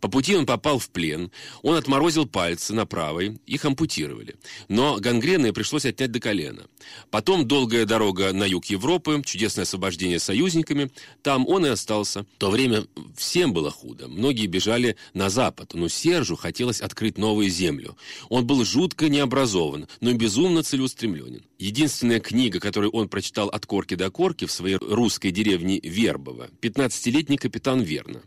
[0.00, 1.30] По пути он попал в плен,
[1.62, 4.36] он отморозил пальцы на правой, их ампутировали.
[4.68, 6.64] Но гангрены пришлось отнять до колена.
[7.10, 10.90] Потом долгая дорога на юг Европы, чудесное освобождение союзниками,
[11.22, 12.22] там он и остался.
[12.22, 12.84] В то время
[13.16, 17.96] всем было худо, многие бежали бежали на запад, но Сержу хотелось открыть новую землю.
[18.28, 21.42] Он был жутко необразован, но безумно целеустремленен.
[21.58, 27.36] Единственная книга, которую он прочитал от корки до корки в своей русской деревне Вербово, 15-летний
[27.36, 28.20] капитан Верна.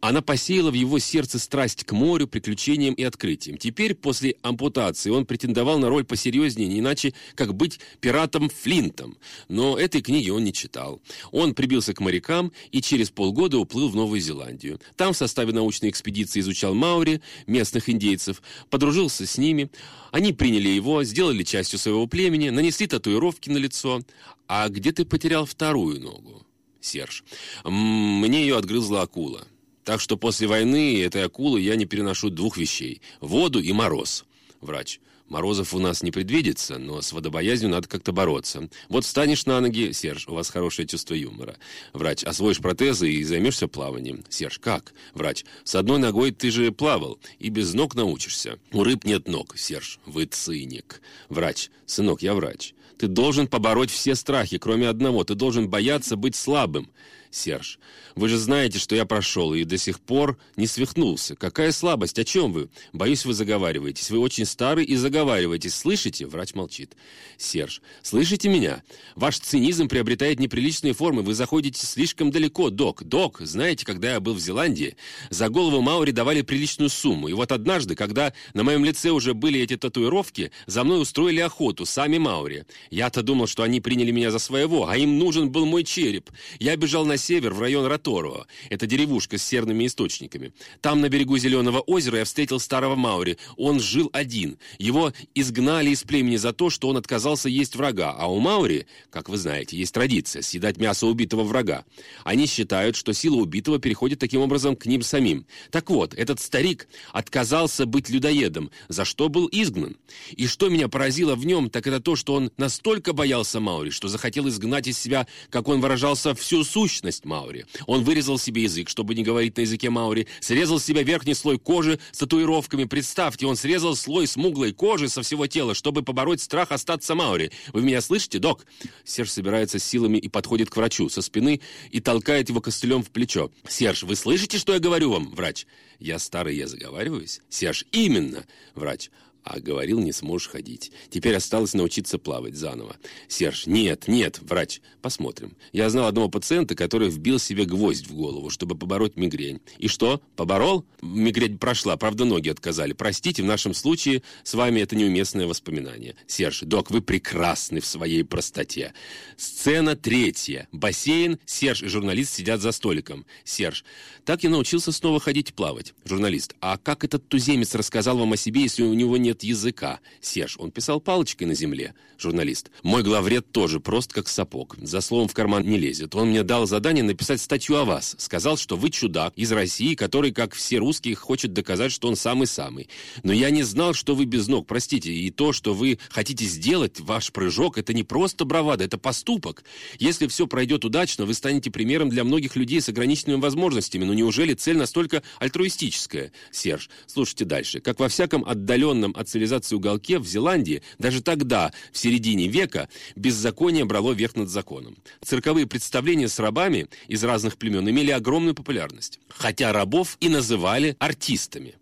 [0.00, 3.58] Она посеяла в его сердце страсть к морю, приключениям и открытиям.
[3.58, 9.16] Теперь, после ампутации, он претендовал на роль посерьезнее, не иначе, как быть пиратом Флинтом.
[9.48, 11.02] Но этой книги он не читал.
[11.32, 14.80] Он прибился к морякам и через полгода уплыл в Новую Зеландию.
[14.96, 19.68] Там в составе научной экспедиции изучал Маури, местных индейцев, подружился с ними.
[20.12, 24.00] Они приняли его, сделали частью своего племени, нанесли татуировки на лицо.
[24.46, 26.46] А где ты потерял вторую ногу?
[26.80, 27.24] Серж.
[27.64, 29.44] Мне ее отгрызла акула.
[29.88, 34.26] Так что после войны этой акулы я не переношу двух вещей– воду и мороз.
[34.60, 35.00] Врач.
[35.28, 38.68] Морозов у нас не предвидится, но с водобоязнью надо как-то бороться.
[38.90, 41.56] Вот встанешь на ноги, Серж, у вас хорошее чувство юмора.
[41.94, 44.24] Врач, освоишь протезы и займешься плаванием.
[44.28, 44.92] Серж, как?
[45.14, 48.58] Врач, с одной ногой ты же плавал, и без ног научишься.
[48.72, 51.00] У рыб нет ног, Серж, вы циник.
[51.30, 52.74] Врач, сынок, я врач.
[52.98, 55.24] Ты должен побороть все страхи, кроме одного.
[55.24, 56.90] Ты должен бояться быть слабым.
[57.30, 57.78] Серж,
[58.14, 61.36] вы же знаете, что я прошел и до сих пор не свихнулся.
[61.36, 62.18] Какая слабость?
[62.18, 62.68] О чем вы?
[62.92, 64.10] Боюсь, вы заговариваетесь.
[64.10, 65.74] Вы очень старый и заговариваетесь.
[65.74, 66.26] Слышите?
[66.26, 66.96] Врач молчит.
[67.36, 68.82] Серж, слышите меня?
[69.14, 71.22] Ваш цинизм приобретает неприличные формы.
[71.22, 73.04] Вы заходите слишком далеко, док.
[73.04, 74.96] Док, знаете, когда я был в Зеландии,
[75.28, 77.28] за голову Маури давали приличную сумму.
[77.28, 81.84] И вот однажды, когда на моем лице уже были эти татуировки, за мной устроили охоту,
[81.84, 82.64] сами Маури.
[82.90, 86.30] Я-то думал, что они приняли меня за своего, а им нужен был мой череп.
[86.58, 88.46] Я бежал на север, в район Роторуа.
[88.70, 90.52] Это деревушка с серными источниками.
[90.80, 93.38] Там, на берегу Зеленого озера, я встретил старого Маури.
[93.56, 94.58] Он жил один.
[94.78, 98.14] Его изгнали из племени за то, что он отказался есть врага.
[98.16, 101.84] А у Маури, как вы знаете, есть традиция съедать мясо убитого врага.
[102.24, 105.46] Они считают, что сила убитого переходит таким образом к ним самим.
[105.70, 109.96] Так вот, этот старик отказался быть людоедом, за что был изгнан.
[110.30, 114.08] И что меня поразило в нем, так это то, что он настолько боялся Маури, что
[114.08, 117.64] захотел изгнать из себя, как он выражался, всю сущность сущность Маури.
[117.86, 121.98] Он вырезал себе язык, чтобы не говорить на языке Маури, срезал себе верхний слой кожи
[122.12, 122.84] с татуировками.
[122.84, 127.50] Представьте, он срезал слой смуглой кожи со всего тела, чтобы побороть страх остаться Маури.
[127.72, 128.66] Вы меня слышите, док?
[129.04, 133.50] Серж собирается силами и подходит к врачу со спины и толкает его костылем в плечо.
[133.68, 135.66] Серж, вы слышите, что я говорю вам, врач?
[135.98, 137.40] Я старый, я заговариваюсь.
[137.48, 138.44] Серж, именно,
[138.74, 139.10] врач
[139.44, 140.92] а говорил, не сможешь ходить.
[141.10, 142.96] Теперь осталось научиться плавать заново.
[143.28, 145.56] Серж, нет, нет, врач, посмотрим.
[145.72, 149.60] Я знал одного пациента, который вбил себе гвоздь в голову, чтобы побороть мигрень.
[149.78, 150.84] И что, поборол?
[151.00, 152.92] Мигрень прошла, правда, ноги отказали.
[152.92, 156.14] Простите, в нашем случае с вами это неуместное воспоминание.
[156.26, 158.92] Серж, док, вы прекрасны в своей простоте.
[159.36, 160.68] Сцена третья.
[160.72, 163.24] Бассейн, Серж и журналист сидят за столиком.
[163.44, 163.84] Серж,
[164.24, 165.94] так я научился снова ходить плавать.
[166.04, 170.00] Журналист, а как этот туземец рассказал вам о себе, если у него нет языка?
[170.22, 171.94] Серж, он писал палочкой на земле.
[172.18, 174.74] Журналист, мой главред тоже прост как сапог.
[174.80, 176.16] За словом в карман не лезет.
[176.16, 178.16] Он мне дал задание написать статью о вас.
[178.18, 182.88] Сказал, что вы чудак из России, который, как все русские, хочет доказать, что он самый-самый.
[183.22, 184.66] Но я не знал, что вы без ног.
[184.66, 189.62] Простите, и то, что вы хотите сделать, ваш прыжок, это не просто бравада, это поступок.
[189.98, 194.54] Если все пройдет удачно, вы станете примером для многих людей с ограниченными возможностями, но неужели
[194.54, 196.32] цель настолько альтруистическая?
[196.50, 197.80] Серж, слушайте дальше.
[197.80, 203.84] Как во всяком отдаленном от цивилизации уголке в Зеландии, даже тогда, в середине века, беззаконие
[203.84, 204.96] брало верх над законом.
[205.22, 209.20] Цирковые представления с рабами из разных племен имели огромную популярность.
[209.28, 211.74] Хотя рабов и называли артистами.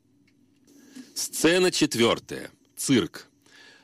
[1.14, 2.50] Сцена четвертая.
[2.76, 3.28] Цирк.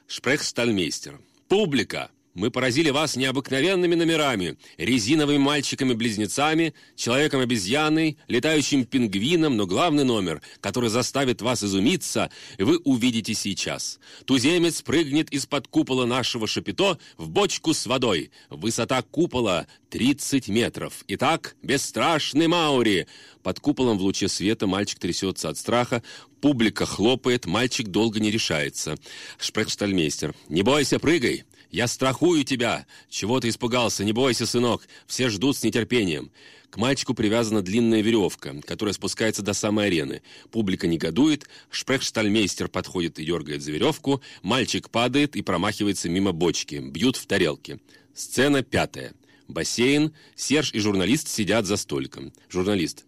[0.07, 1.21] Шпрехстальмейстер.
[1.49, 2.11] Публика.
[2.35, 11.43] Мы поразили вас необыкновенными номерами, резиновыми мальчиками-близнецами, человеком-обезьяной, летающим пингвином, но главный номер, который заставит
[11.43, 13.99] вас изумиться, вы увидите сейчас.
[14.25, 18.31] Туземец прыгнет из-под купола нашего шапито в бочку с водой.
[18.49, 21.05] Высота купола 30 метров.
[21.09, 23.07] Итак, бесстрашный Маури.
[23.43, 26.03] Под куполом в луче света мальчик трясется от страха,
[26.41, 28.97] публика хлопает, мальчик долго не решается.
[29.39, 30.35] Шпрехштальмейстер.
[30.49, 32.87] «Не бойся, прыгай!» Я страхую тебя!
[33.09, 34.05] Чего ты испугался?
[34.05, 34.87] Не бойся, сынок!
[35.07, 36.31] Все ждут с нетерпением!»
[36.69, 40.23] К мальчику привязана длинная веревка, которая спускается до самой арены.
[40.51, 47.17] Публика негодует, шпрехштальмейстер подходит и дергает за веревку, мальчик падает и промахивается мимо бочки, бьют
[47.17, 47.79] в тарелке.
[48.15, 49.13] Сцена пятая.
[49.49, 52.33] Бассейн, Серж и журналист сидят за столиком.
[52.49, 53.05] Журналист.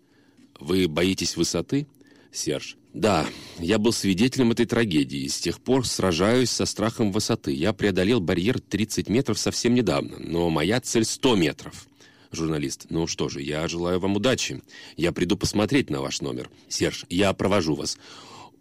[0.58, 1.86] «Вы боитесь высоты?»
[2.32, 2.76] Серж.
[2.94, 3.26] Да,
[3.58, 7.52] я был свидетелем этой трагедии и с тех пор сражаюсь со страхом высоты.
[7.52, 11.88] Я преодолел барьер 30 метров совсем недавно, но моя цель 100 метров.
[12.30, 12.86] Журналист.
[12.90, 14.62] Ну что же, я желаю вам удачи.
[14.96, 16.48] Я приду посмотреть на ваш номер.
[16.68, 17.98] Серж, я провожу вас.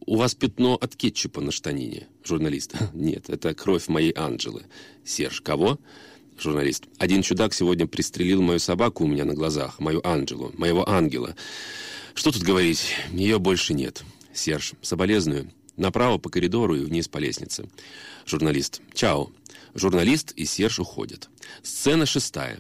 [0.07, 2.07] У вас пятно от кетчупа на штанине.
[2.23, 2.73] Журналист.
[2.93, 4.63] Нет, это кровь моей Анджелы.
[5.05, 5.79] Серж, кого?
[6.39, 6.85] Журналист.
[6.97, 11.35] Один чудак сегодня пристрелил мою собаку у меня на глазах, мою Анджелу, моего ангела.
[12.15, 14.03] Что тут говорить, ее больше нет.
[14.33, 15.51] Серж, соболезную.
[15.77, 17.67] Направо по коридору и вниз по лестнице.
[18.25, 18.81] Журналист.
[18.93, 19.31] Чао.
[19.73, 21.29] Журналист и Серж уходят.
[21.63, 22.59] Сцена шестая.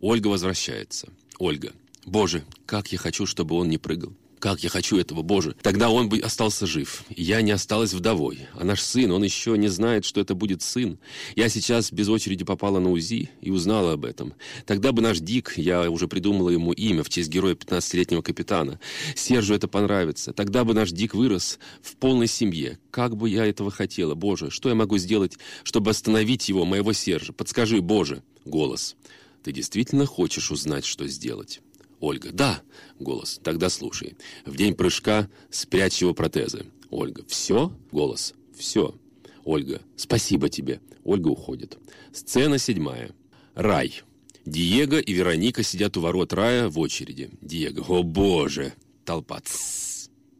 [0.00, 1.08] Ольга возвращается.
[1.38, 1.72] Ольга.
[2.04, 4.12] Боже, как я хочу, чтобы он не прыгал.
[4.42, 5.54] Как я хочу этого, Боже!
[5.62, 7.04] Тогда он бы остался жив.
[7.10, 8.48] Я не осталась вдовой.
[8.54, 10.98] А наш сын, он еще не знает, что это будет сын.
[11.36, 14.34] Я сейчас без очереди попала на УЗИ и узнала об этом.
[14.66, 18.80] Тогда бы наш Дик, я уже придумала ему имя в честь героя 15-летнего капитана.
[19.14, 20.32] Сержу это понравится.
[20.32, 22.80] Тогда бы наш Дик вырос в полной семье.
[22.90, 24.50] Как бы я этого хотела, Боже!
[24.50, 27.32] Что я могу сделать, чтобы остановить его, моего Сержа?
[27.32, 28.24] Подскажи, Боже!
[28.44, 28.96] Голос.
[29.44, 31.60] Ты действительно хочешь узнать, что сделать?
[32.02, 32.30] Ольга.
[32.32, 32.62] Да.
[32.98, 33.40] Голос.
[33.44, 34.16] Тогда слушай.
[34.44, 36.66] В день прыжка спрячь его протезы.
[36.90, 37.24] Ольга.
[37.28, 37.72] Все?
[37.92, 38.34] Голос.
[38.58, 38.96] Все.
[39.44, 39.80] Ольга.
[39.96, 40.80] Спасибо тебе.
[41.04, 41.78] Ольга уходит.
[42.12, 43.12] Сцена седьмая.
[43.54, 44.02] Рай.
[44.44, 47.30] Диего и Вероника сидят у ворот рая в очереди.
[47.40, 47.84] Диего.
[47.86, 48.72] О боже.
[49.04, 49.40] Толпа.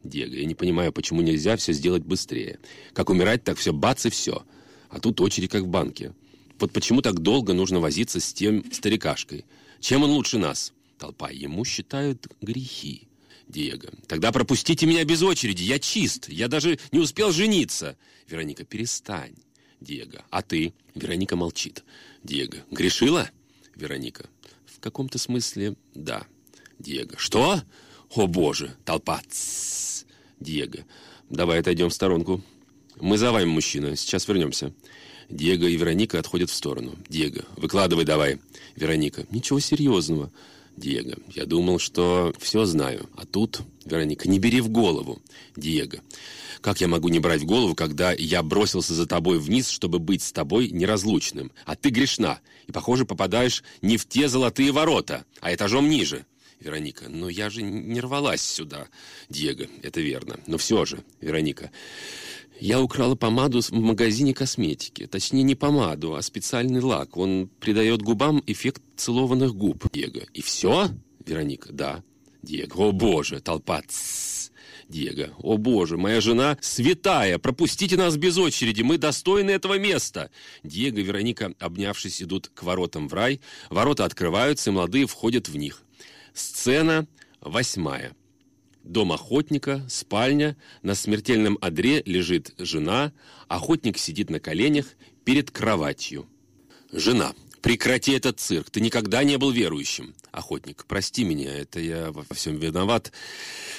[0.02, 0.34] Диего.
[0.34, 2.58] Я не понимаю, почему нельзя все сделать быстрее.
[2.92, 4.44] Как умирать, так все бац и все.
[4.90, 6.12] А тут очередь как в банке.
[6.58, 9.44] Вот почему так долго нужно возиться с тем старикашкой?
[9.78, 10.72] Чем он лучше нас?
[11.02, 11.30] Толпа.
[11.30, 13.08] Ему считают грехи.
[13.48, 13.90] Диего.
[14.06, 15.64] Тогда пропустите меня без очереди.
[15.64, 16.28] Я чист.
[16.28, 17.96] Я даже не успел жениться.
[18.28, 18.64] Вероника.
[18.64, 19.34] Перестань.
[19.80, 20.24] Диего.
[20.30, 20.74] А ты?
[20.94, 21.82] Вероника молчит.
[22.22, 22.58] Диего.
[22.70, 23.28] Грешила?
[23.74, 24.30] Вероника.
[24.64, 26.24] В каком-то смысле да.
[26.78, 27.18] Диего.
[27.18, 27.60] Что?
[28.14, 28.76] О боже.
[28.84, 29.22] Толпа.
[30.38, 30.84] Диего.
[31.28, 32.44] Давай отойдем в сторонку.
[33.00, 33.96] Мы за вами, мужчина.
[33.96, 34.72] Сейчас вернемся.
[35.28, 36.96] Диего и Вероника отходят в сторону.
[37.08, 37.44] Диего.
[37.56, 38.38] Выкладывай давай.
[38.76, 39.26] Вероника.
[39.32, 40.30] Ничего серьезного.
[40.82, 41.14] Диего.
[41.28, 43.08] Я думал, что все знаю.
[43.16, 45.22] А тут, Вероника, не бери в голову.
[45.56, 46.00] Диего.
[46.60, 50.22] Как я могу не брать в голову, когда я бросился за тобой вниз, чтобы быть
[50.22, 51.52] с тобой неразлучным?
[51.64, 52.40] А ты грешна.
[52.66, 56.26] И, похоже, попадаешь не в те золотые ворота, а этажом ниже.
[56.58, 57.08] Вероника.
[57.08, 58.88] Но я же не рвалась сюда.
[59.28, 59.66] Диего.
[59.82, 60.40] Это верно.
[60.46, 61.70] Но все же, Вероника.
[62.62, 65.08] Я украла помаду в магазине косметики.
[65.08, 67.16] Точнее, не помаду, а специальный лак.
[67.16, 69.92] Он придает губам эффект целованных губ.
[69.92, 70.22] Диего.
[70.32, 70.88] И все?
[71.26, 71.72] Вероника.
[71.72, 72.04] Да.
[72.40, 72.72] Диего.
[72.76, 73.82] О боже, толпа.
[74.88, 75.30] Диего.
[75.38, 77.40] О боже, моя жена святая.
[77.40, 78.82] Пропустите нас без очереди.
[78.82, 80.30] Мы достойны этого места.
[80.62, 83.40] Диего и Вероника, обнявшись, идут к воротам в рай.
[83.70, 85.82] Ворота открываются, и молодые входят в них.
[86.32, 87.08] Сцена
[87.40, 88.14] восьмая.
[88.84, 93.12] Дом охотника, спальня, на смертельном одре лежит жена,
[93.48, 94.86] охотник сидит на коленях
[95.24, 96.26] перед кроватью.
[96.90, 97.32] Жена.
[97.62, 100.14] Прекрати этот цирк, ты никогда не был верующим.
[100.32, 103.12] Охотник, прости меня, это я во всем виноват.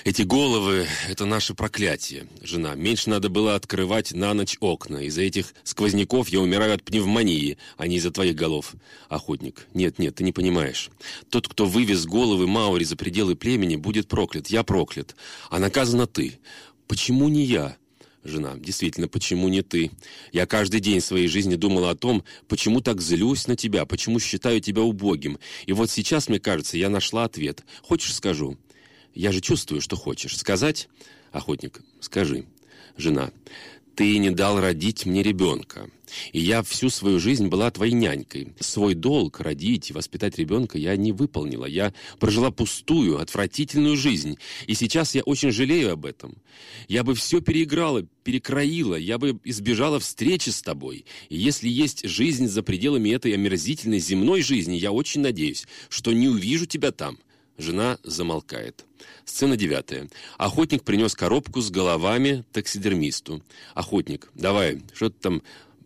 [0.06, 2.28] Эти головы— это наше проклятие.
[2.41, 5.04] Жена, меньше надо было открывать на ночь окна.
[5.04, 8.74] Из-за этих сквозняков я умираю от пневмонии, а не из-за твоих голов.
[9.10, 10.89] Охотник, нет, нет, ты не понимаешь.
[11.30, 14.48] Тот, кто вывез головы Маури за пределы племени, будет проклят.
[14.48, 15.13] Я проклят.
[15.50, 16.39] А наказана ты.
[16.88, 17.76] Почему не я?
[18.24, 18.56] Жена.
[18.58, 19.92] Действительно, почему не ты?
[20.32, 24.62] Я каждый день своей жизни думала о том, почему так злюсь на тебя, почему считаю
[24.62, 25.40] тебя убогим.
[25.66, 27.66] И вот сейчас, мне кажется, я нашла ответ.
[27.82, 28.58] Хочешь, скажу?
[29.14, 30.38] Я же чувствую, что хочешь.
[30.38, 30.88] Сказать?
[31.32, 31.82] Охотник.
[32.00, 32.46] Скажи.
[32.96, 33.32] Жена.
[33.95, 35.89] Ты не дал родить мне ребенка.
[36.32, 38.53] И я всю свою жизнь была твоей нянькой.
[38.60, 41.65] Свой долг родить и воспитать ребенка я не выполнила.
[41.65, 44.38] Я прожила пустую, отвратительную жизнь.
[44.67, 46.38] И сейчас я очень жалею об этом.
[46.88, 51.06] Я бы все переиграла, перекроила, я бы избежала встречи с тобой.
[51.29, 56.27] И если есть жизнь за пределами этой омерзительной земной жизни, я очень надеюсь, что не
[56.27, 57.17] увижу тебя там.
[57.58, 58.86] Жена замолкает.
[59.26, 60.10] Сцена девятая.
[60.38, 63.44] Охотник принес коробку с головами таксидермисту.
[63.76, 65.44] Охотник, давай, что ты там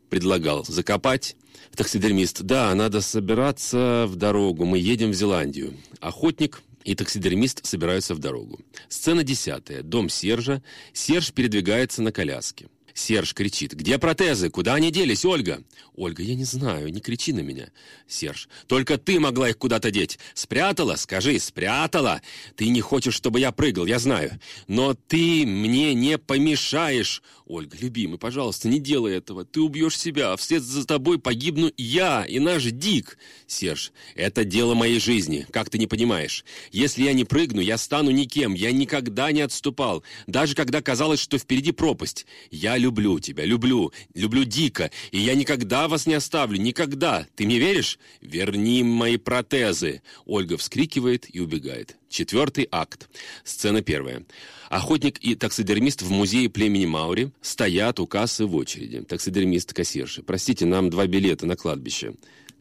[0.10, 0.66] предлагал?
[0.66, 1.36] Закопать?
[1.76, 5.74] Таксидермист, да, надо собираться в дорогу, мы едем в Зеландию.
[6.00, 8.62] Охотник и таксидермист собираются в дорогу.
[8.88, 9.84] Сцена десятая.
[9.84, 10.64] Дом Сержа.
[10.94, 12.70] Серж передвигается на коляске.
[12.98, 13.76] Серж кричит.
[13.76, 14.50] «Где протезы?
[14.50, 15.64] Куда они делись, Ольга?»
[15.96, 17.70] «Ольга, я не знаю, не кричи на меня».
[18.08, 18.50] Серж.
[18.66, 20.18] «Только ты могла их куда-то деть.
[20.34, 20.96] Спрятала?
[20.96, 22.24] Скажи, спрятала?
[22.56, 24.40] Ты не хочешь, чтобы я прыгал, я знаю.
[24.68, 27.22] Но ты мне не помешаешь.
[27.46, 29.46] Ольга, любимый, пожалуйста, не делай этого.
[29.46, 33.20] Ты убьешь себя, а вслед за тобой погибну я и наш Дик.
[33.46, 36.44] Серж, это дело моей жизни, как ты не понимаешь.
[36.72, 38.56] Если я не прыгну, я стану никем.
[38.56, 42.26] Я никогда не отступал, даже когда казалось, что впереди пропасть.
[42.50, 42.87] Я люблю
[43.20, 47.28] тебя, люблю, люблю дико, и я никогда вас не оставлю, никогда.
[47.36, 48.00] Ты мне веришь?
[48.22, 50.02] Верни мои протезы.
[50.26, 51.98] Ольга вскрикивает и убегает.
[52.10, 53.10] Четвертый акт.
[53.44, 54.24] Сцена первая.
[54.70, 59.02] Охотник и таксидермист в музее племени Маури стоят у кассы в очереди.
[59.02, 60.24] Таксидермист кассирши.
[60.24, 62.14] Простите, нам два билета на кладбище.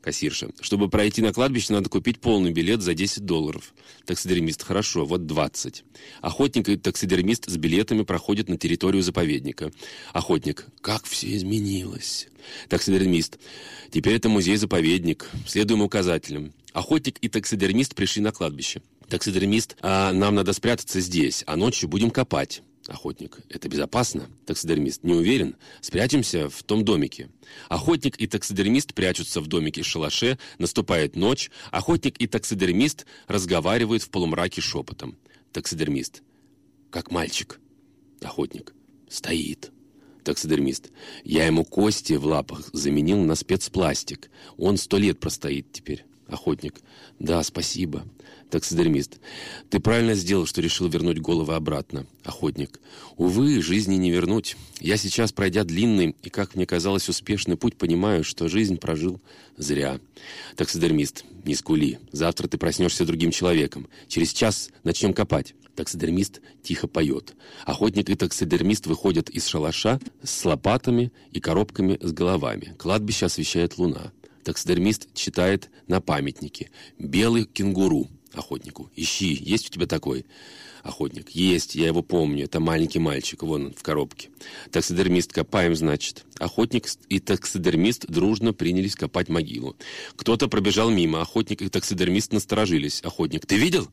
[0.07, 0.51] Кассирша.
[0.61, 3.75] Чтобы пройти на кладбище, надо купить полный билет за 10 долларов.
[4.05, 4.62] Таксидермист.
[4.62, 5.83] Хорошо, вот 20.
[6.21, 9.73] Охотник и таксидермист с билетами проходят на территорию заповедника.
[10.12, 10.66] Охотник.
[10.81, 12.29] Как все изменилось.
[12.69, 13.40] Таксидермист.
[13.90, 15.29] Теперь это музей-заповедник.
[15.45, 16.53] Следуем указателям.
[16.73, 18.83] Охотник и таксидермист пришли на кладбище.
[19.09, 22.62] Таксидермист, а нам надо спрятаться здесь, а ночью будем копать.
[22.88, 23.40] Охотник.
[23.49, 24.29] Это безопасно?
[24.46, 25.03] Таксидермист.
[25.03, 25.57] Не уверен.
[25.81, 27.29] Спрячемся в том домике.
[27.68, 31.51] Охотник и таксидермист прячутся в домике шалаше, наступает ночь.
[31.72, 35.16] Охотник и таксидермист разговаривают в полумраке шепотом.
[35.53, 36.22] Таксидермист.
[36.90, 37.61] Как мальчик.
[38.22, 38.72] Охотник.
[39.09, 39.72] Стоит.
[40.22, 40.90] Таксидермист.
[41.25, 44.31] Я ему кости в лапах заменил на спецпластик.
[44.57, 46.05] Он сто лет простоит теперь.
[46.29, 46.81] Охотник.
[47.19, 48.05] Да, спасибо.
[48.51, 49.21] Таксидермист.
[49.71, 52.07] Ты правильно сделал, что решил вернуть головы обратно.
[52.25, 52.81] Охотник.
[53.17, 54.57] Увы, жизни не вернуть.
[54.81, 59.21] Я сейчас, пройдя длинный и, как мне казалось, успешный путь, понимаю, что жизнь прожил
[59.57, 60.01] зря.
[60.57, 61.25] Таксидермист.
[61.45, 62.01] Не скули.
[62.11, 63.89] Завтра ты проснешься другим человеком.
[64.09, 65.55] Через час начнем копать.
[65.77, 67.35] Таксидермист тихо поет.
[67.65, 72.75] Охотник и таксидермист выходят из шалаша с лопатами и коробками с головами.
[72.79, 74.12] Кладбище освещает луна.
[74.46, 76.70] Таксидермист читает на памятнике.
[77.00, 78.92] «Белый кенгуру» охотнику.
[78.94, 80.24] «Ищи, есть у тебя такой?»
[80.85, 81.30] Охотник.
[81.30, 82.44] «Есть, я его помню.
[82.44, 84.28] Это маленький мальчик, вон он, в коробке».
[84.70, 85.32] Таксидермист.
[85.32, 86.24] «Копаем, значит».
[86.38, 89.74] Охотник и таксидермист дружно принялись копать могилу.
[90.14, 91.22] Кто-то пробежал мимо.
[91.22, 93.00] Охотник и таксидермист насторожились.
[93.02, 93.46] Охотник.
[93.46, 93.88] «Ты видел?»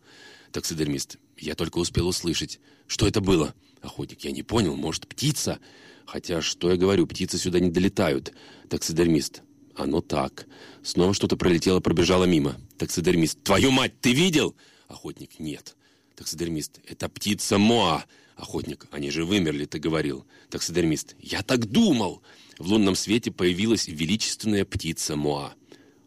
[0.52, 1.18] Таксидермист.
[1.36, 2.60] «Я только успел услышать.
[2.86, 4.22] Что это было?» Охотник.
[4.22, 4.76] «Я не понял.
[4.76, 5.58] Может, птица?»
[6.06, 8.34] Хотя, что я говорю, птицы сюда не долетают.
[8.70, 9.42] Таксидермист.
[9.76, 10.48] Оно так.
[10.84, 12.58] Снова что-то пролетело, пробежало мимо.
[12.78, 13.42] Таксидермист.
[13.44, 14.56] Твою мать, ты видел?
[14.88, 15.40] Охотник.
[15.40, 15.76] Нет.
[16.16, 16.80] Таксидермист.
[16.86, 18.04] Это птица Моа.
[18.36, 18.88] Охотник.
[18.92, 20.26] Они же вымерли, ты говорил.
[20.50, 21.16] Таксидермист.
[21.20, 22.22] Я так думал.
[22.60, 25.54] В лунном свете появилась величественная птица Моа.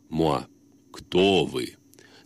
[0.09, 0.47] Моа.
[0.93, 1.77] Кто вы?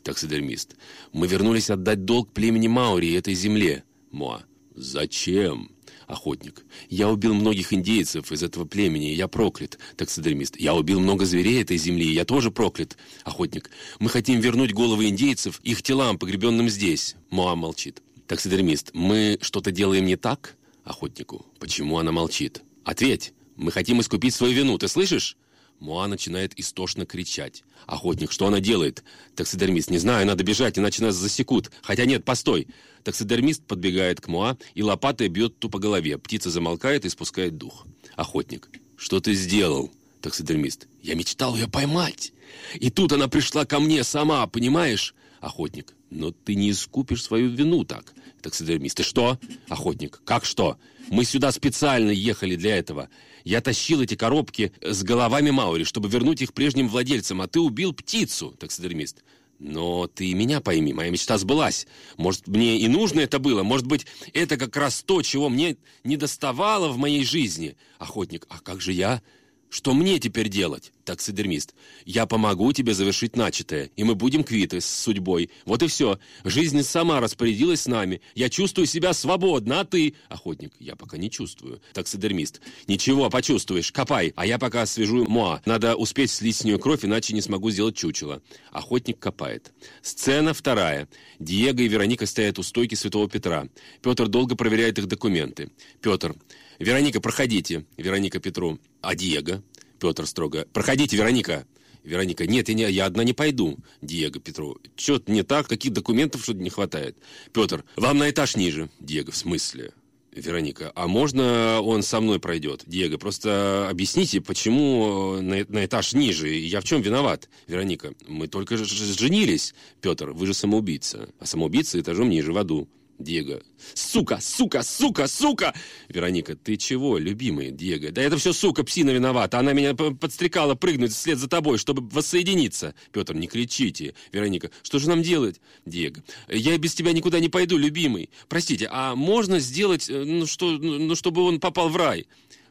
[0.03, 0.77] Таксидермист.
[1.13, 3.85] Мы вернулись отдать долг племени Маури этой земле.
[4.11, 4.43] Моа.
[4.75, 5.73] Зачем?
[6.11, 6.65] Охотник.
[6.89, 9.79] Я убил многих индейцев из этого племени, и я проклят.
[9.97, 10.59] Таксидермист.
[10.59, 12.97] Я убил много зверей этой земли, и я тоже проклят.
[13.23, 13.71] Охотник.
[14.01, 17.15] Мы хотим вернуть головы индейцев их телам, погребенным здесь.
[17.31, 18.03] Моа молчит.
[18.27, 18.91] Таксидермист.
[18.93, 20.57] Мы что-то делаем не так?
[20.83, 21.47] Охотнику.
[21.61, 22.63] Почему она молчит?
[22.85, 23.33] Ответь.
[23.55, 25.37] Мы хотим искупить свою вину, ты слышишь?
[25.81, 27.65] Муа начинает истошно кричать.
[27.87, 29.03] Охотник, что она делает?
[29.35, 31.71] Таксидермист, не знаю, надо бежать, иначе нас засекут.
[31.83, 32.69] Хотя нет, постой.
[33.03, 36.19] Таксидермист подбегает к Муа и лопатой бьет ту по голове.
[36.19, 37.87] Птица замолкает и спускает дух.
[38.15, 39.91] Охотник, что ты сделал?
[40.21, 42.33] Таксидермист, я мечтал ее поймать.
[42.75, 45.15] И тут она пришла ко мне сама, понимаешь?
[45.41, 48.13] Охотник, но ты не искупишь свою вину так.
[48.43, 49.39] Таксидермист, ты что?
[49.69, 50.79] Охотник, как что?
[51.09, 53.09] Мы сюда специально ехали для этого.
[53.45, 57.93] Я тащил эти коробки с головами Маури, чтобы вернуть их прежним владельцам, а ты убил
[57.93, 59.23] птицу, таксидермист.
[59.59, 61.87] Но ты меня пойми, моя мечта сбылась.
[62.17, 63.63] Может, мне и нужно это было?
[63.63, 67.77] Может быть, это как раз то, чего мне не доставало в моей жизни?
[67.99, 69.23] Охотник, а как же я?
[69.71, 70.93] Что мне теперь делать?
[71.05, 71.75] Таксидермист.
[72.05, 75.49] Я помогу тебе завершить начатое, и мы будем квиты с судьбой.
[75.65, 76.19] Вот и все.
[76.45, 78.21] Жизнь сама распорядилась с нами.
[78.35, 80.15] Я чувствую себя свободно, а ты...
[80.29, 80.73] Охотник.
[80.81, 81.81] Я пока не чувствую.
[81.95, 82.61] Таксидермист.
[82.89, 83.93] Ничего, почувствуешь.
[83.93, 84.33] Копай.
[84.35, 85.63] А я пока освежу моа.
[85.65, 88.43] Надо успеть слить с нее кровь, иначе не смогу сделать чучело.
[88.73, 89.73] Охотник копает.
[90.03, 91.09] Сцена вторая.
[91.39, 93.69] Диего и Вероника стоят у стойки Святого Петра.
[94.03, 95.71] Петр долго проверяет их документы.
[96.01, 96.35] Петр.
[96.81, 97.85] Вероника, проходите.
[97.99, 98.79] Вероника Петру.
[99.03, 99.63] А Диего?
[100.01, 100.67] Петр строго.
[100.73, 101.67] Проходите, Вероника.
[102.05, 103.77] Вероника, нет, я, не, я одна не пойду.
[104.01, 107.19] Диего Петру, что-то не так, каких документов что-то не хватает.
[107.53, 108.89] Петр, вам на этаж ниже.
[108.99, 109.93] Диего, в смысле?
[110.33, 112.85] Вероника, а можно он со мной пройдет?
[112.87, 116.49] Диего, просто объясните, почему на, на этаж ниже?
[116.49, 117.51] Я в чем виноват?
[117.67, 119.75] Вероника, мы только женились.
[120.01, 121.29] Петр, вы же самоубийца.
[121.39, 122.89] А самоубийца этажом ниже, в аду.
[123.21, 123.63] Диего.
[123.95, 125.75] Сука, сука, сука, сука!
[126.09, 128.11] Вероника, ты чего, любимый Диего?
[128.11, 129.59] Да это все сука, псина виновата.
[129.59, 132.95] Она меня подстрекала прыгнуть вслед за тобой, чтобы воссоединиться.
[133.13, 134.15] Петр, не кричите.
[134.33, 135.61] Вероника, что же нам делать?
[135.87, 136.23] Диего.
[136.49, 138.31] Я без тебя никуда не пойду, любимый.
[138.49, 142.27] Простите, а можно сделать, э, ну, что, ну, чтобы он попал в рай?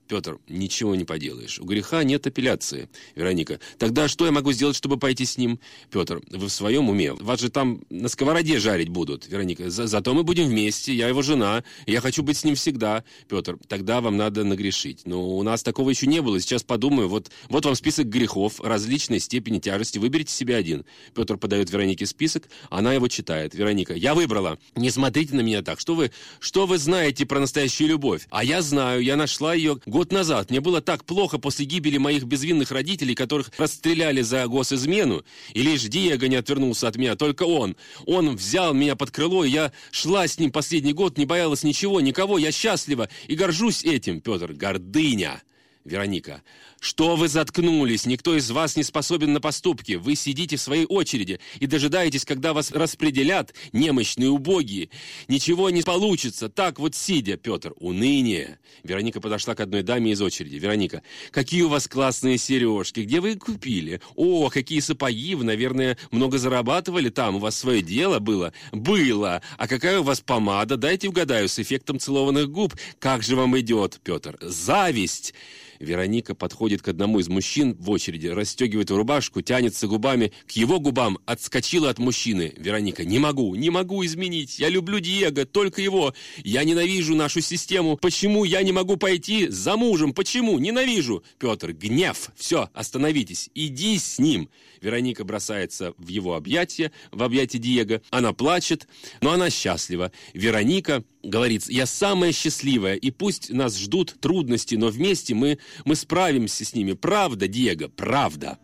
[0.10, 1.60] Петр, ничего не поделаешь.
[1.60, 2.90] У греха нет апелляции.
[3.16, 5.60] Вероника, тогда что я могу сделать, чтобы пойти с ним?
[5.92, 7.14] Петр, вы в своем уме?
[7.14, 9.28] Вас же там на сковороде жарить будут.
[9.28, 10.96] Вероника, За зато мы будем вместе.
[10.96, 11.64] Я его жена.
[11.86, 13.04] Я хочу быть с ним всегда.
[13.28, 15.02] Петр, тогда вам надо нагрешить.
[15.06, 16.40] Но у нас такого еще не было.
[16.40, 17.08] Сейчас подумаю.
[17.08, 20.00] Вот, вот вам список грехов различной степени тяжести.
[20.00, 20.86] Выберите себе один.
[21.14, 22.50] Петр подает Веронике список.
[22.72, 23.54] Она его читает.
[23.54, 24.58] Вероника, я выбрала.
[24.76, 25.80] Не смотрите на меня так.
[25.80, 28.26] Что вы, что вы знаете про настоящую любовь?
[28.32, 29.04] А я знаю.
[29.04, 29.80] Я нашла ее
[30.12, 35.24] назад мне было так плохо после гибели моих безвинных родителей, которых расстреляли за госизмену,
[35.54, 37.76] и лишь Диего не отвернулся от меня, только он.
[38.06, 42.02] Он взял меня под крыло, и я шла с ним последний год, не боялась ничего,
[42.02, 44.54] никого, я счастлива и горжусь этим, Петр.
[44.54, 45.42] Гордыня.
[45.86, 46.44] Вероника.
[46.80, 48.06] «Что вы заткнулись?
[48.06, 49.94] Никто из вас не способен на поступки.
[49.94, 54.90] Вы сидите в своей очереди и дожидаетесь, когда вас распределят, немощные, убогие.
[55.28, 56.48] Ничего не получится.
[56.48, 57.74] Так вот сидя, Петр.
[57.78, 58.60] Уныние».
[58.84, 60.56] Вероника подошла к одной даме из очереди.
[60.56, 63.02] «Вероника, какие у вас классные сережки.
[63.02, 64.00] Где вы их купили?
[64.16, 65.36] О, какие сапоги.
[65.36, 67.36] Вы, наверное, много зарабатывали там.
[67.36, 69.42] У вас свое дело было?» «Было.
[69.58, 70.78] А какая у вас помада?
[70.78, 72.74] Дайте угадаю, с эффектом целованных губ.
[73.00, 74.38] Как же вам идет, Петр?
[74.42, 75.34] Зависть!»
[75.80, 81.20] Вероника подходит к одному из мужчин в очереди, расстегивает рубашку, тянется губами к его губам,
[81.26, 82.54] отскочила от мужчины.
[82.58, 84.60] Вероника, не могу, не могу изменить.
[84.60, 86.14] Я люблю Диего, только его.
[86.44, 87.98] Я ненавижу нашу систему.
[87.98, 90.14] Почему я не могу пойти за мужем?
[90.14, 90.60] Почему?
[90.60, 91.24] Ненавижу.
[91.40, 92.30] Петр, гнев.
[92.36, 93.50] Все, остановитесь.
[93.56, 94.50] Иди с ним.
[94.82, 98.02] Вероника бросается в его объятия, в объятия Диего.
[98.12, 98.88] Она плачет,
[99.22, 100.12] но она счастлива.
[100.34, 106.66] Вероника говорит, я самая счастливая, и пусть нас ждут трудности, но вместе мы, мы справимся
[106.66, 106.94] с ними.
[106.94, 108.58] Правда, Диего, правда.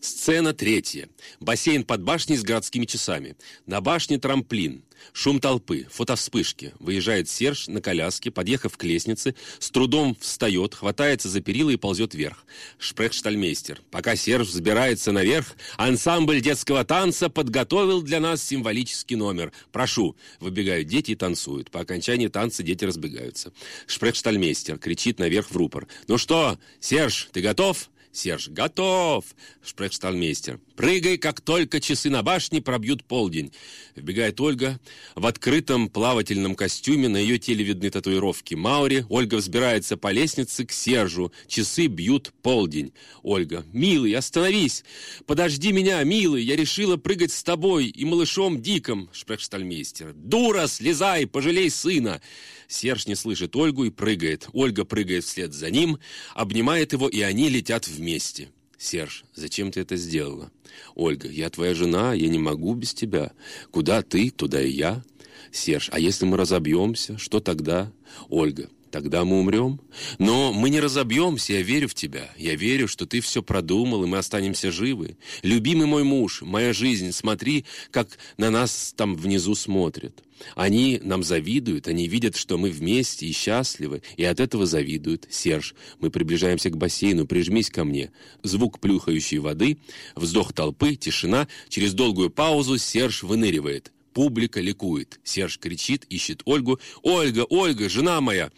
[0.00, 1.08] Сцена третья.
[1.40, 3.36] Бассейн под башней с городскими часами.
[3.66, 4.84] На башне трамплин.
[5.12, 6.74] Шум толпы, фотовспышки.
[6.78, 12.14] Выезжает Серж на коляске, подъехав к лестнице, с трудом встает, хватается за перила и ползет
[12.14, 12.44] вверх.
[12.78, 13.82] Шпрехштальмейстер.
[13.90, 19.52] Пока Серж взбирается наверх, ансамбль детского танца подготовил для нас символический номер.
[19.72, 20.16] Прошу.
[20.40, 21.70] Выбегают дети и танцуют.
[21.70, 23.52] По окончании танца дети разбегаются.
[23.86, 25.86] Шпрехштальмейстер кричит наверх в рупор.
[26.08, 29.26] «Ну что, Серж, ты готов?» Серж, готов!
[29.62, 30.58] Шпрехштальмейстер.
[30.76, 33.50] Прыгай, как только часы на башне пробьют полдень.
[33.94, 34.78] Вбегает Ольга.
[35.14, 39.06] В открытом плавательном костюме на ее теле видны татуировки Маури.
[39.08, 41.32] Ольга взбирается по лестнице к Сержу.
[41.48, 42.92] Часы бьют полдень.
[43.22, 43.64] Ольга.
[43.72, 44.84] Милый, остановись!
[45.24, 46.44] Подожди меня, милый!
[46.44, 49.08] Я решила прыгать с тобой и малышом Диком.
[49.12, 50.12] Шпрехштальмейстер.
[50.12, 52.20] Дура, слезай, пожалей сына!
[52.68, 54.48] Серж не слышит Ольгу и прыгает.
[54.52, 55.98] Ольга прыгает вслед за ним,
[56.34, 58.50] обнимает его, и они летят вместе.
[58.78, 60.50] Серж, зачем ты это сделала?
[60.94, 63.32] Ольга, я твоя жена, я не могу без тебя.
[63.70, 65.02] Куда ты, туда и я.
[65.50, 67.90] Серж, а если мы разобьемся, что тогда?
[68.28, 69.80] Ольга, тогда мы умрем.
[70.18, 72.30] Но мы не разобьемся, я верю в тебя.
[72.36, 75.16] Я верю, что ты все продумал, и мы останемся живы.
[75.42, 80.22] Любимый мой муж, моя жизнь, смотри, как на нас там внизу смотрят.
[80.54, 85.26] Они нам завидуют, они видят, что мы вместе и счастливы, и от этого завидуют.
[85.30, 88.12] Серж, мы приближаемся к бассейну, прижмись ко мне.
[88.42, 89.78] Звук плюхающей воды,
[90.14, 91.48] вздох толпы, тишина.
[91.68, 93.92] Через долгую паузу Серж выныривает.
[94.12, 95.20] Публика ликует.
[95.24, 96.80] Серж кричит, ищет Ольгу.
[97.02, 98.50] «Ольга, Ольга, жена моя!»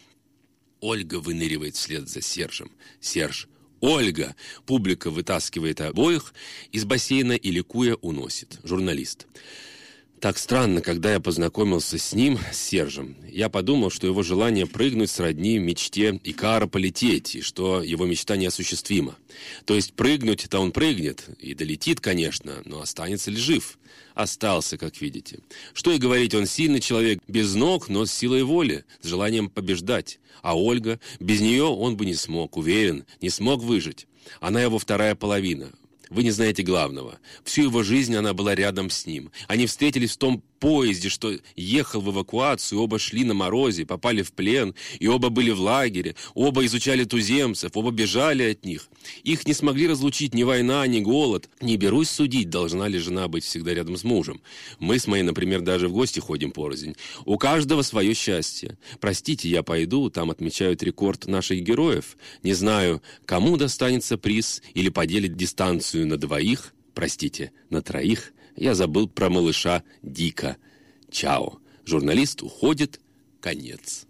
[0.81, 2.71] Ольга выныривает вслед за Сержем.
[3.01, 3.49] Серж,
[3.81, 4.35] Ольга!
[4.67, 6.35] Публика вытаскивает обоих
[6.73, 8.59] из бассейна и ликуя уносит.
[8.65, 9.27] Журналист.
[10.21, 15.11] Так странно, когда я познакомился с ним, с Сержем, я подумал, что его желание прыгнуть
[15.11, 19.15] сродни мечте Икара полететь, и что его мечта неосуществима.
[19.65, 23.79] То есть прыгнуть-то он прыгнет, и долетит, конечно, но останется ли жив?
[24.15, 25.39] Остался, как видите.
[25.73, 30.19] Что и говорить, он сильный человек, без ног, но с силой воли, с желанием побеждать.
[30.43, 34.09] А Ольга, без нее он бы не смог, уверен, не смог выжить.
[34.41, 35.71] Она его вторая половина.
[36.11, 37.19] Вы не знаете главного.
[37.45, 39.31] Всю его жизнь она была рядом с ним.
[39.47, 44.33] Они встретились в том поезде, что ехал в эвакуацию, оба шли на морозе, попали в
[44.33, 48.89] плен, и оба были в лагере, оба изучали туземцев, оба бежали от них.
[49.23, 51.49] Их не смогли разлучить ни война, ни голод.
[51.61, 54.41] Не берусь судить, должна ли жена быть всегда рядом с мужем.
[54.79, 56.95] Мы с моей, например, даже в гости ходим порознь.
[57.25, 58.79] У каждого свое счастье.
[59.01, 62.17] Простите, я пойду, там отмечают рекорд наших героев.
[62.43, 69.09] Не знаю, кому достанется приз или поделить дистанцию на двоих, простите, на троих, я забыл
[69.09, 70.57] про малыша Дика.
[71.11, 71.59] Чао.
[71.85, 73.01] Журналист уходит.
[73.41, 74.07] Конец.